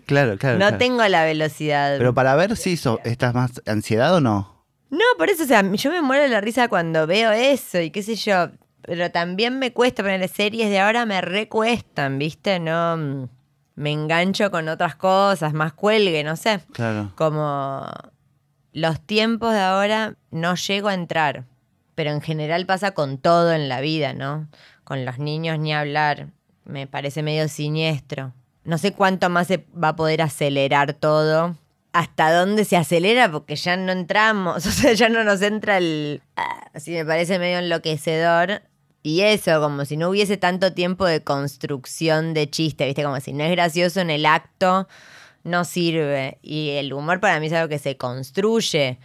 claro, 0.07 0.39
claro. 0.39 0.55
no 0.55 0.61
claro. 0.69 0.79
tengo 0.79 1.07
la 1.09 1.25
velocidad. 1.25 1.99
Pero 1.99 2.15
para 2.15 2.35
ver 2.35 2.57
si 2.57 2.81
estás 3.05 3.35
más 3.35 3.61
ansiedad 3.67 4.15
o 4.15 4.23
no. 4.23 4.65
No, 4.89 5.05
por 5.19 5.29
eso, 5.29 5.43
o 5.43 5.47
sea, 5.47 5.61
yo 5.71 5.91
me 5.91 6.01
muero 6.01 6.23
de 6.23 6.31
la 6.31 6.41
risa 6.41 6.69
cuando 6.69 7.07
veo 7.07 7.33
eso 7.33 7.81
y 7.83 7.91
qué 7.91 8.03
sé 8.03 8.15
yo. 8.17 8.49
Pero 8.81 9.11
también 9.11 9.59
me 9.59 9.75
cuesta 9.75 10.03
poner 10.03 10.27
series 10.31 10.71
de 10.71 10.79
ahora, 10.81 11.05
me 11.05 11.21
recuestan, 11.21 12.19
¿viste? 12.19 12.59
No. 12.61 12.97
mm, 12.97 13.29
Me 13.75 13.93
engancho 13.93 14.51
con 14.51 14.71
otras 14.71 14.97
cosas, 14.97 15.53
más 15.53 15.75
cuelgue, 15.75 16.25
no 16.25 16.35
sé. 16.37 16.61
Claro. 16.73 17.13
Como 17.15 17.87
los 18.73 19.01
tiempos 19.03 19.53
de 19.53 19.61
ahora 19.61 20.15
no 20.31 20.55
llego 20.55 20.89
a 20.89 20.95
entrar. 20.95 21.45
Pero 21.97 22.11
en 22.11 22.21
general 22.21 22.67
pasa 22.67 22.93
con 22.93 23.19
todo 23.19 23.53
en 23.53 23.69
la 23.69 23.81
vida, 23.81 24.13
¿no? 24.13 24.49
Con 24.85 25.05
los 25.05 25.19
niños 25.19 25.59
ni 25.59 25.75
hablar. 25.75 26.29
Me 26.65 26.87
parece 26.87 27.25
medio 27.25 27.49
siniestro. 27.49 28.33
No 28.65 28.79
sé 28.79 28.93
cuánto 28.93 29.31
más 29.31 29.47
se 29.49 29.65
va 29.83 29.89
a 29.89 29.97
poder 29.97 30.23
acelerar 30.23 30.93
todo. 30.93 31.57
Hasta 31.93 32.31
dónde 32.33 32.65
se 32.67 32.77
acelera, 32.77 33.33
porque 33.33 33.57
ya 33.57 33.77
no 33.77 33.91
entramos. 33.93 34.67
O 34.67 34.71
sea, 34.71 34.93
ya 34.93 35.09
no 35.09 35.25
nos 35.25 35.41
entra 35.43 35.79
el. 35.79 36.21
ah, 36.37 36.69
Así 36.75 36.93
me 36.93 37.05
parece 37.05 37.39
medio 37.39 37.59
enloquecedor. 37.59 38.63
Y 39.03 39.23
eso, 39.23 39.61
como 39.61 39.85
si 39.85 39.97
no 39.97 40.11
hubiese 40.11 40.37
tanto 40.37 40.75
tiempo 40.75 41.07
de 41.07 41.23
construcción 41.23 42.35
de 42.35 42.51
chiste, 42.51 42.85
¿viste? 42.87 43.05
Como 43.05 43.21
si 43.21 43.33
no 43.33 43.45
es 43.45 43.53
gracioso 43.53 44.01
en 44.01 44.11
el 44.11 44.27
acto, 44.27 44.89
no 45.45 45.65
sirve. 45.65 46.39
Y 46.43 46.71
el 46.71 46.93
humor 46.93 47.21
para 47.21 47.41
mí 47.41 47.47
es 47.47 47.53
algo 47.55 47.69
que 47.69 47.79
se 47.79 47.97
construye. 47.97 48.99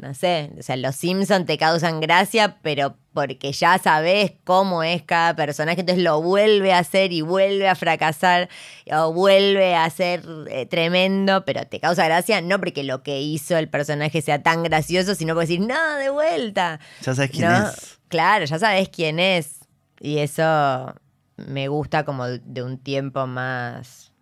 No 0.00 0.14
sé, 0.14 0.50
o 0.58 0.62
sea, 0.62 0.76
los 0.76 0.96
Simpsons 0.96 1.44
te 1.44 1.58
causan 1.58 2.00
gracia, 2.00 2.58
pero 2.62 2.96
porque 3.12 3.52
ya 3.52 3.78
sabes 3.78 4.32
cómo 4.44 4.82
es 4.82 5.02
cada 5.02 5.36
personaje, 5.36 5.80
entonces 5.80 6.02
lo 6.02 6.22
vuelve 6.22 6.72
a 6.72 6.78
hacer 6.78 7.12
y 7.12 7.20
vuelve 7.20 7.68
a 7.68 7.74
fracasar 7.74 8.48
o 8.90 9.12
vuelve 9.12 9.74
a 9.74 9.90
ser 9.90 10.24
eh, 10.48 10.64
tremendo, 10.64 11.44
pero 11.44 11.66
te 11.66 11.80
causa 11.80 12.06
gracia 12.06 12.40
no 12.40 12.58
porque 12.58 12.82
lo 12.82 13.02
que 13.02 13.20
hizo 13.20 13.58
el 13.58 13.68
personaje 13.68 14.22
sea 14.22 14.42
tan 14.42 14.62
gracioso, 14.62 15.14
sino 15.14 15.34
porque 15.34 15.48
decir, 15.48 15.60
no, 15.60 15.96
de 15.96 16.08
vuelta. 16.08 16.80
Ya 17.02 17.14
sabes 17.14 17.30
quién 17.30 17.50
¿no? 17.50 17.68
es. 17.68 17.98
Claro, 18.08 18.44
ya 18.46 18.58
sabes 18.58 18.88
quién 18.88 19.18
es. 19.18 19.60
Y 20.00 20.18
eso 20.18 20.94
me 21.36 21.68
gusta 21.68 22.04
como 22.04 22.26
de 22.26 22.62
un 22.62 22.78
tiempo 22.78 23.26
más 23.26 24.12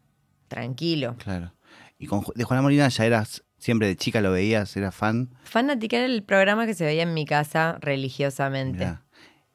tranquilo. 0.49 1.15
Claro. 1.19 1.55
Y 1.99 2.07
con, 2.07 2.25
de 2.35 2.45
Juana 2.45 2.63
Molina 2.63 2.89
ya 2.89 3.05
eras, 3.05 3.45
siempre 3.69 3.87
de 3.89 3.97
chica 3.97 4.23
lo 4.23 4.33
veías, 4.33 4.75
eras 4.79 4.95
fan. 4.95 5.29
Fanática 5.45 5.99
era 5.99 6.07
el 6.07 6.23
programa 6.23 6.65
que 6.65 6.73
se 6.73 6.87
veía 6.87 7.03
en 7.03 7.13
mi 7.13 7.27
casa 7.27 7.77
religiosamente. 7.83 8.79
Mirá. 8.79 9.03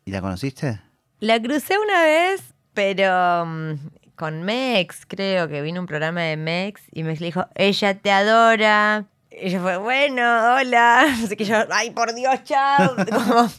¿Y 0.06 0.12
la 0.12 0.22
conociste? 0.22 0.80
La 1.20 1.42
crucé 1.42 1.80
una 1.80 2.04
vez, 2.04 2.54
pero 2.76 3.44
mm, 3.48 3.74
con 4.16 4.44
Mex, 4.44 5.08
creo 5.08 5.48
que 5.48 5.64
vino 5.64 5.82
un 5.82 5.88
programa 5.88 6.22
de 6.22 6.38
Mex 6.38 6.84
y 6.92 7.02
Mex 7.02 7.22
le 7.22 7.26
dijo, 7.28 7.48
ella 7.56 7.96
te 7.98 8.12
adora. 8.12 9.06
Y 9.32 9.48
ella 9.48 9.62
fue, 9.62 9.78
bueno, 9.78 10.22
hola. 10.56 11.02
Así 11.24 11.36
que 11.36 11.46
yo, 11.46 11.56
ay, 11.72 11.90
por 11.90 12.14
Dios, 12.14 12.44
chao. 12.44 12.96
Como, 13.12 13.50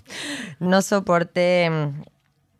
no 0.60 0.82
soporté 0.82 1.68
mm, 1.68 2.02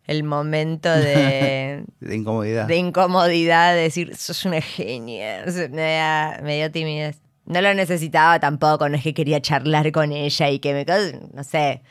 el 0.07 0.23
momento 0.25 0.89
de, 0.89 1.85
De 2.01 2.15
incomodidad. 2.15 2.67
de 2.67 2.75
incomodidad 2.75 3.73
de 3.73 3.81
decir, 3.83 4.13
sos 4.17 4.43
una 4.43 4.59
genia. 4.59 5.45
Me, 5.71 5.93
da- 5.95 6.39
me 6.43 6.57
dio 6.57 6.69
timidez. 6.71 7.21
No 7.45 7.61
lo 7.61 7.73
necesitaba 7.73 8.39
tampoco, 8.39 8.89
no 8.89 8.95
es 8.97 9.03
que 9.03 9.13
quería 9.13 9.39
charlar 9.41 9.91
con 9.91 10.11
ella 10.11 10.49
y 10.49 10.59
que 10.59 10.73
me... 10.73 10.85
No 11.33 11.43
sé, 11.43 11.83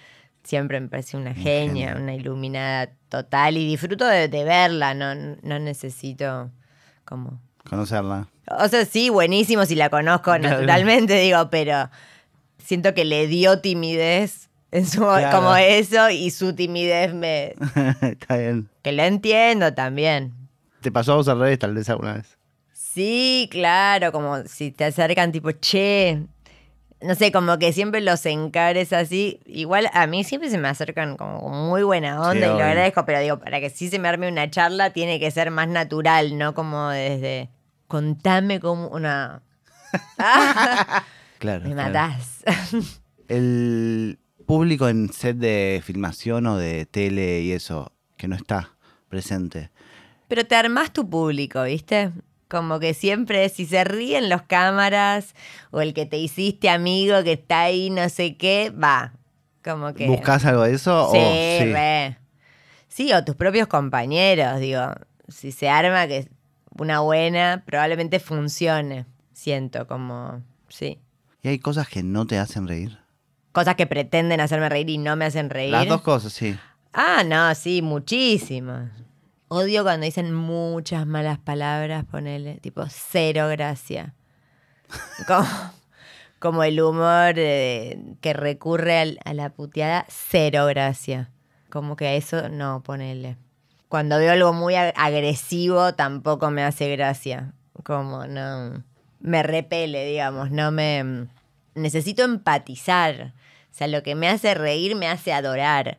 siempre 0.42 0.80
me 0.80 0.88
pareció 0.88 1.18
una 1.18 1.32
genia, 1.34 1.96
una 1.96 2.14
iluminada 2.14 2.90
total 3.08 3.56
y 3.56 3.66
disfruto 3.68 4.04
de, 4.06 4.28
de 4.28 4.44
verla, 4.44 4.94
no, 4.94 5.14
no 5.14 5.58
necesito 5.58 6.50
como... 7.04 7.40
Conocerla. 7.68 8.28
O 8.58 8.68
sea, 8.68 8.84
sí, 8.84 9.08
buenísimo 9.10 9.64
si 9.64 9.74
la 9.74 9.88
conozco 9.88 10.32
Claro. 10.34 10.42
naturalmente, 10.50 11.14
digo, 11.20 11.48
pero 11.50 11.88
siento 12.58 12.92
que 12.92 13.04
le 13.04 13.26
dio 13.26 13.60
timidez 13.60 14.50
en 14.70 14.86
su 14.86 15.00
Claro. 15.00 15.36
como 15.38 15.54
eso 15.56 16.10
y 16.10 16.30
su 16.30 16.54
timidez 16.54 17.14
me... 17.14 17.54
Está 18.02 18.36
bien. 18.36 18.68
que 18.82 18.92
la 18.92 19.06
entiendo 19.06 19.72
también. 19.72 20.34
¿Te 20.80 20.90
pasó 20.92 21.12
a 21.12 21.16
vos 21.16 21.28
al 21.28 21.38
revés 21.38 21.58
tal 21.60 21.74
vez 21.74 21.88
alguna 21.88 22.14
vez? 22.14 22.36
Sí, 22.94 23.48
claro, 23.50 24.12
como 24.12 24.44
si 24.44 24.70
te 24.70 24.84
acercan 24.84 25.32
tipo, 25.32 25.50
che, 25.50 26.22
no 27.00 27.14
sé, 27.16 27.32
como 27.32 27.58
que 27.58 27.72
siempre 27.72 28.00
los 28.00 28.24
encares 28.24 28.92
así. 28.92 29.40
Igual 29.46 29.90
a 29.92 30.06
mí 30.06 30.22
siempre 30.22 30.48
se 30.48 30.58
me 30.58 30.68
acercan 30.68 31.16
como 31.16 31.40
con 31.40 31.66
muy 31.68 31.82
buena 31.82 32.20
onda 32.20 32.32
Sí, 32.32 32.38
y 32.38 32.40
lo 32.42 32.54
obvio. 32.54 32.64
agradezco, 32.66 33.04
pero 33.04 33.18
digo, 33.20 33.38
para 33.40 33.58
que 33.60 33.68
sí 33.70 33.88
se 33.90 33.98
me 33.98 34.08
arme 34.08 34.28
una 34.28 34.48
charla 34.48 34.90
tiene 34.90 35.18
que 35.18 35.30
ser 35.32 35.50
más 35.50 35.66
natural, 35.68 36.38
no 36.38 36.54
como 36.54 36.88
desde, 36.90 37.50
contame 37.88 38.60
como 38.60 38.86
una... 38.88 39.42
Claro. 41.38 41.64
me 41.68 41.74
claro. 41.74 41.92
matás. 41.92 42.42
El 43.28 44.18
público 44.46 44.88
en 44.88 45.12
set 45.12 45.36
de 45.36 45.82
filmación 45.84 46.46
o 46.46 46.56
de 46.56 46.86
tele 46.86 47.40
y 47.40 47.52
eso, 47.52 47.92
que 48.16 48.28
no 48.28 48.36
está 48.36 48.70
presente. 49.08 49.70
Pero 50.28 50.46
te 50.46 50.54
armás 50.54 50.92
tu 50.92 51.08
público, 51.08 51.62
¿viste? 51.64 52.12
Como 52.54 52.78
que 52.78 52.94
siempre, 52.94 53.48
si 53.48 53.66
se 53.66 53.82
ríen 53.82 54.28
los 54.28 54.42
cámaras 54.42 55.34
o 55.72 55.80
el 55.80 55.92
que 55.92 56.06
te 56.06 56.18
hiciste 56.18 56.70
amigo 56.70 57.24
que 57.24 57.32
está 57.32 57.62
ahí, 57.62 57.90
no 57.90 58.08
sé 58.08 58.36
qué, 58.36 58.70
va. 58.70 59.12
Como 59.64 59.92
que. 59.92 60.06
¿Buscas 60.06 60.44
algo 60.44 60.62
de 60.62 60.74
eso? 60.74 61.10
Sí, 61.10 61.18
o, 61.18 61.32
sí. 61.32 61.72
re. 61.72 62.18
Sí, 62.86 63.12
o 63.12 63.24
tus 63.24 63.34
propios 63.34 63.66
compañeros, 63.66 64.60
digo. 64.60 64.82
Si 65.26 65.50
se 65.50 65.68
arma 65.68 66.06
que 66.06 66.28
una 66.78 67.00
buena, 67.00 67.64
probablemente 67.66 68.20
funcione. 68.20 69.04
Siento 69.32 69.88
como. 69.88 70.40
Sí. 70.68 71.00
¿Y 71.42 71.48
hay 71.48 71.58
cosas 71.58 71.88
que 71.88 72.04
no 72.04 72.24
te 72.24 72.38
hacen 72.38 72.68
reír? 72.68 73.00
Cosas 73.50 73.74
que 73.74 73.88
pretenden 73.88 74.40
hacerme 74.40 74.68
reír 74.68 74.90
y 74.90 74.98
no 74.98 75.16
me 75.16 75.24
hacen 75.24 75.50
reír. 75.50 75.72
Las 75.72 75.88
dos 75.88 76.02
cosas, 76.02 76.32
sí. 76.32 76.56
Ah, 76.92 77.24
no, 77.26 77.52
sí, 77.56 77.82
muchísimas. 77.82 78.92
Odio 79.56 79.84
cuando 79.84 80.04
dicen 80.04 80.34
muchas 80.34 81.06
malas 81.06 81.38
palabras, 81.38 82.04
ponele, 82.10 82.56
tipo 82.56 82.84
cero 82.88 83.46
gracia. 83.48 84.12
Como, 85.28 85.46
como 86.40 86.64
el 86.64 86.80
humor 86.80 87.34
eh, 87.36 87.98
que 88.20 88.32
recurre 88.32 88.98
al- 88.98 89.18
a 89.24 89.32
la 89.32 89.50
puteada, 89.50 90.06
cero 90.08 90.66
gracia. 90.66 91.30
Como 91.70 91.94
que 91.94 92.06
a 92.08 92.14
eso 92.14 92.48
no, 92.48 92.82
ponele. 92.82 93.36
Cuando 93.88 94.18
veo 94.18 94.32
algo 94.32 94.52
muy 94.52 94.74
ag- 94.74 94.92
agresivo, 94.96 95.94
tampoco 95.94 96.50
me 96.50 96.64
hace 96.64 96.88
gracia. 96.96 97.52
Como 97.84 98.26
no. 98.26 98.82
Me 99.20 99.42
repele, 99.44 100.04
digamos, 100.04 100.50
no 100.50 100.72
me. 100.72 101.28
Necesito 101.76 102.24
empatizar. 102.24 103.32
O 103.70 103.74
sea, 103.76 103.86
lo 103.86 104.02
que 104.02 104.14
me 104.16 104.28
hace 104.28 104.54
reír 104.54 104.96
me 104.96 105.06
hace 105.06 105.32
adorar. 105.32 105.98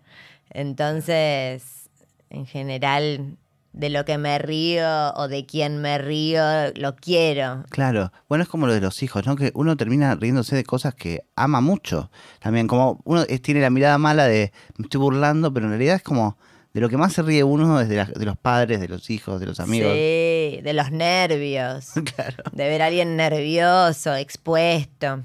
Entonces, 0.51 1.89
en 2.29 2.45
general, 2.45 3.37
de 3.77 3.89
lo 3.89 4.05
que 4.05 4.17
me 4.17 4.39
río 4.39 5.13
o 5.15 5.27
de 5.27 5.45
quién 5.45 5.81
me 5.81 5.97
río, 5.97 6.41
lo 6.75 6.95
quiero. 6.95 7.65
Claro. 7.69 8.11
Bueno, 8.29 8.43
es 8.43 8.49
como 8.49 8.67
lo 8.67 8.73
de 8.73 8.79
los 8.79 9.03
hijos, 9.03 9.25
¿no? 9.27 9.35
Que 9.35 9.51
uno 9.53 9.75
termina 9.75 10.15
riéndose 10.15 10.55
de 10.55 10.63
cosas 10.63 10.95
que 10.95 11.25
ama 11.35 11.59
mucho. 11.59 12.09
También, 12.39 12.67
como 12.67 13.01
uno 13.03 13.25
tiene 13.25 13.59
la 13.59 13.69
mirada 13.69 13.97
mala 13.97 14.25
de 14.25 14.53
me 14.77 14.83
estoy 14.83 15.01
burlando, 15.01 15.53
pero 15.53 15.65
en 15.65 15.71
realidad 15.73 15.95
es 15.97 16.03
como 16.03 16.37
de 16.73 16.79
lo 16.81 16.87
que 16.89 16.95
más 16.97 17.11
se 17.13 17.21
ríe 17.21 17.43
uno 17.43 17.79
es 17.81 17.89
de, 17.89 17.97
la- 17.97 18.05
de 18.05 18.25
los 18.25 18.37
padres, 18.37 18.79
de 18.79 18.87
los 18.87 19.09
hijos, 19.09 19.39
de 19.41 19.45
los 19.45 19.59
amigos. 19.59 19.91
Sí, 19.91 20.61
de 20.61 20.71
los 20.73 20.91
nervios. 20.91 21.91
Claro. 22.15 22.43
De 22.53 22.69
ver 22.69 22.81
a 22.81 22.85
alguien 22.85 23.17
nervioso, 23.17 24.15
expuesto. 24.15 25.21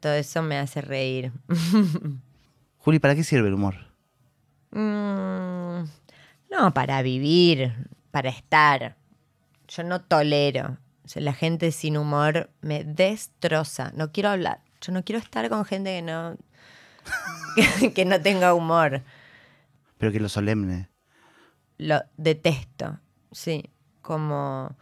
Todo 0.00 0.12
eso 0.14 0.42
me 0.42 0.58
hace 0.58 0.80
reír. 0.82 1.32
Juli, 2.78 2.98
¿para 2.98 3.14
qué 3.14 3.24
sirve 3.24 3.48
el 3.48 3.54
humor? 3.54 3.74
Mm, 4.72 5.84
no, 6.50 6.74
para 6.74 7.02
vivir, 7.02 7.72
para 8.10 8.30
estar. 8.30 8.96
Yo 9.68 9.84
no 9.84 10.00
tolero. 10.00 10.78
O 11.04 11.08
sea, 11.08 11.22
la 11.22 11.32
gente 11.32 11.72
sin 11.72 11.96
humor 11.96 12.50
me 12.60 12.84
destroza. 12.84 13.92
No 13.94 14.12
quiero 14.12 14.30
hablar. 14.30 14.60
Yo 14.80 14.92
no 14.92 15.04
quiero 15.04 15.18
estar 15.18 15.48
con 15.48 15.64
gente 15.64 15.96
que 15.96 16.02
no. 16.02 16.36
que, 17.54 17.92
que 17.94 18.04
no 18.04 18.20
tenga 18.20 18.54
humor. 18.54 19.02
Pero 19.98 20.12
que 20.12 20.20
lo 20.20 20.28
solemne. 20.28 20.88
Lo 21.78 22.02
detesto. 22.16 22.98
Sí. 23.32 23.70
Como. 24.02 24.76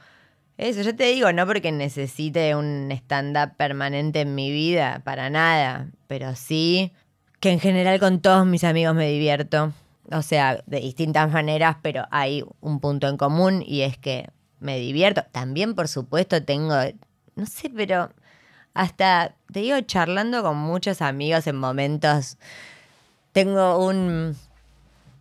Eso, 0.57 0.83
yo 0.83 0.97
te 0.97 1.05
digo, 1.05 1.33
no 1.33 1.47
porque 1.47 1.71
necesite 1.71 2.57
un 2.57 2.91
stand-up 2.91 3.57
permanente 3.57 4.23
en 4.23 4.35
mi 4.35 4.51
vida, 4.51 5.03
para 5.05 5.31
nada. 5.31 5.89
Pero 6.09 6.35
sí 6.35 6.93
que 7.41 7.51
en 7.51 7.61
general 7.61 8.01
con 8.01 8.21
todos 8.21 8.47
mis 8.47 8.65
amigos 8.65 8.95
me 8.95 9.09
divierto. 9.09 9.73
O 10.11 10.23
sea, 10.23 10.63
de 10.67 10.81
distintas 10.81 11.31
maneras, 11.31 11.77
pero 11.83 12.07
hay 12.11 12.45
un 12.61 12.81
punto 12.81 13.09
en 13.09 13.17
común 13.17 13.63
y 13.67 13.83
es 13.83 13.99
que 13.99 14.31
me 14.61 14.79
divierto. 14.79 15.25
También, 15.33 15.75
por 15.75 15.89
supuesto, 15.89 16.43
tengo, 16.43 16.75
no 17.35 17.47
sé, 17.47 17.71
pero 17.71 18.11
hasta, 18.75 19.35
te 19.53 19.61
digo, 19.61 19.81
charlando 19.83 20.43
con 20.43 20.57
muchos 20.57 21.03
amigos 21.03 21.47
en 21.47 21.57
momentos. 21.57 22.39
Tengo 23.33 23.85
un, 23.85 24.37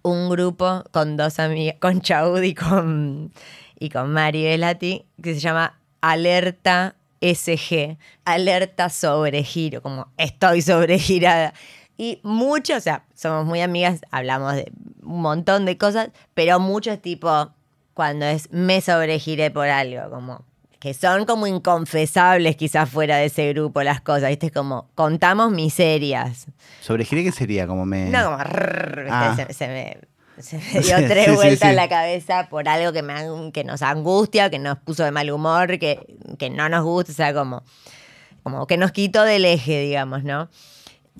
un 0.03 0.29
grupo 0.29 0.83
con 0.91 1.17
dos 1.17 1.39
amigas, 1.39 1.75
con 1.79 2.01
Chaud 2.01 2.41
y 2.41 2.53
con, 2.53 3.33
y 3.79 3.89
con 3.89 4.13
Mari 4.13 4.43
Velati, 4.43 5.05
que 5.21 5.33
se 5.33 5.39
llama 5.39 5.79
Alerta 6.01 6.95
SG, 7.21 7.97
Alerta 8.25 8.89
sobre 8.89 9.43
giro, 9.43 9.81
como 9.81 10.11
estoy 10.17 10.61
sobregirada. 10.61 11.53
Y 11.97 12.19
mucho, 12.23 12.75
o 12.75 12.79
sea, 12.79 13.03
somos 13.15 13.45
muy 13.45 13.61
amigas, 13.61 14.01
hablamos 14.11 14.55
de 14.55 14.71
un 15.03 15.21
montón 15.21 15.65
de 15.65 15.77
cosas, 15.77 16.09
pero 16.33 16.59
mucho 16.59 16.91
es 16.91 17.01
tipo 17.01 17.49
cuando 17.93 18.25
es 18.25 18.51
me 18.51 18.81
sobregiré 18.81 19.49
por 19.49 19.67
algo, 19.67 20.09
como 20.11 20.45
que 20.79 20.93
son 20.93 21.25
como 21.25 21.47
inconfesables 21.47 22.55
quizás 22.55 22.87
fuera 22.89 23.17
de 23.17 23.25
ese 23.25 23.51
grupo 23.53 23.81
las 23.81 24.01
cosas, 24.01 24.29
¿viste? 24.29 24.51
Como 24.51 24.87
contamos 24.93 25.51
miserias. 25.51 26.45
¿Sobre 26.81 27.03
gire 27.03 27.23
qué 27.23 27.31
sería? 27.31 27.65
Como 27.65 27.85
me... 27.85 28.09
No, 28.09 28.25
como 28.25 28.37
rrr. 28.43 29.07
Ah. 29.09 29.33
se, 29.35 29.51
se 29.53 29.67
me, 29.67 29.97
se 30.39 30.57
me 30.57 30.63
dio 30.81 30.97
Sí, 30.97 31.05
tres 31.07 31.25
sí, 31.25 31.31
sí, 31.31 31.35
vueltas 31.35 31.59
sí. 31.59 31.67
en 31.67 31.75
la 31.75 31.89
cabeza 31.89 32.47
por 32.49 32.69
algo 32.69 32.93
que, 32.93 33.01
me, 33.01 33.51
que 33.51 33.63
nos 33.63 33.81
angustia, 33.81 34.51
que 34.51 34.59
nos 34.59 34.77
puso 34.77 35.03
de 35.03 35.11
mal 35.11 35.31
humor, 35.31 35.79
que, 35.79 36.05
que 36.37 36.51
no 36.51 36.69
nos 36.69 36.83
gusta, 36.83 37.11
o 37.11 37.15
sea, 37.15 37.33
como, 37.33 37.63
como 38.43 38.67
que 38.67 38.77
nos 38.77 38.91
quitó 38.91 39.23
del 39.23 39.45
eje, 39.45 39.81
digamos, 39.81 40.23
¿no? 40.23 40.49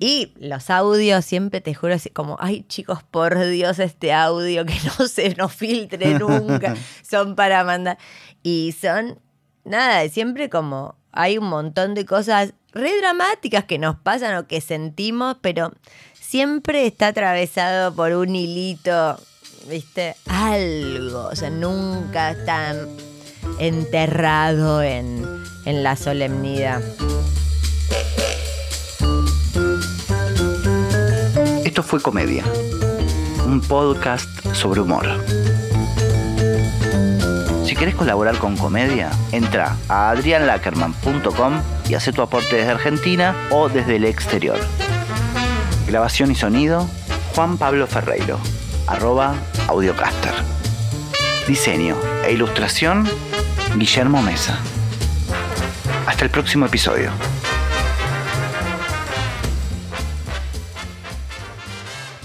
Y 0.00 0.32
los 0.38 0.70
audios 0.70 1.24
siempre 1.24 1.60
te 1.60 1.74
juro 1.74 1.94
así 1.94 2.10
como, 2.10 2.36
ay 2.40 2.64
chicos, 2.68 3.02
por 3.02 3.38
Dios, 3.46 3.78
este 3.78 4.12
audio 4.12 4.64
que 4.64 4.74
no 4.98 5.08
se 5.08 5.34
nos 5.34 5.52
filtre 5.52 6.18
nunca, 6.18 6.76
son 7.02 7.34
para 7.34 7.64
mandar. 7.64 7.98
Y 8.42 8.74
son, 8.80 9.18
nada, 9.64 10.08
siempre 10.08 10.48
como 10.48 10.96
hay 11.12 11.38
un 11.38 11.48
montón 11.48 11.94
de 11.94 12.06
cosas 12.06 12.54
re 12.72 12.96
dramáticas 12.98 13.64
que 13.64 13.78
nos 13.78 13.96
pasan 13.96 14.36
o 14.36 14.46
que 14.46 14.60
sentimos, 14.60 15.36
pero 15.40 15.72
siempre 16.20 16.86
está 16.86 17.08
atravesado 17.08 17.92
por 17.94 18.12
un 18.12 18.36
hilito, 18.36 19.18
¿viste? 19.68 20.14
Algo, 20.26 21.26
o 21.26 21.34
sea, 21.34 21.50
nunca 21.50 22.30
está 22.30 22.74
enterrado 23.58 24.82
en, 24.82 25.26
en 25.64 25.82
la 25.82 25.96
solemnidad. 25.96 26.82
Esto 31.68 31.82
fue 31.82 32.00
Comedia, 32.00 32.44
un 33.44 33.60
podcast 33.60 34.54
sobre 34.54 34.80
humor. 34.80 35.06
Si 37.66 37.76
querés 37.76 37.94
colaborar 37.94 38.38
con 38.38 38.56
Comedia, 38.56 39.10
entra 39.32 39.76
a 39.86 40.08
adrianlackerman.com 40.08 41.60
y 41.86 41.92
haz 41.92 42.10
tu 42.10 42.22
aporte 42.22 42.56
desde 42.56 42.70
Argentina 42.70 43.36
o 43.50 43.68
desde 43.68 43.96
el 43.96 44.06
exterior. 44.06 44.58
Grabación 45.86 46.30
y 46.30 46.36
sonido, 46.36 46.88
Juan 47.34 47.58
Pablo 47.58 47.86
Ferreiro, 47.86 48.38
arroba 48.86 49.34
audiocaster. 49.66 50.32
Diseño 51.46 51.96
e 52.24 52.32
ilustración, 52.32 53.06
Guillermo 53.76 54.22
Mesa. 54.22 54.58
Hasta 56.06 56.24
el 56.24 56.30
próximo 56.30 56.64
episodio. 56.64 57.10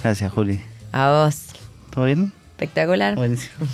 Gracias, 0.04 0.34
Juli. 0.34 0.60
A 0.92 1.12
vos. 1.12 1.46
¿Todo 1.89 2.04
bien? 2.06 2.34
Espectacular. 2.52 3.16
Buenísimo. 3.16 3.66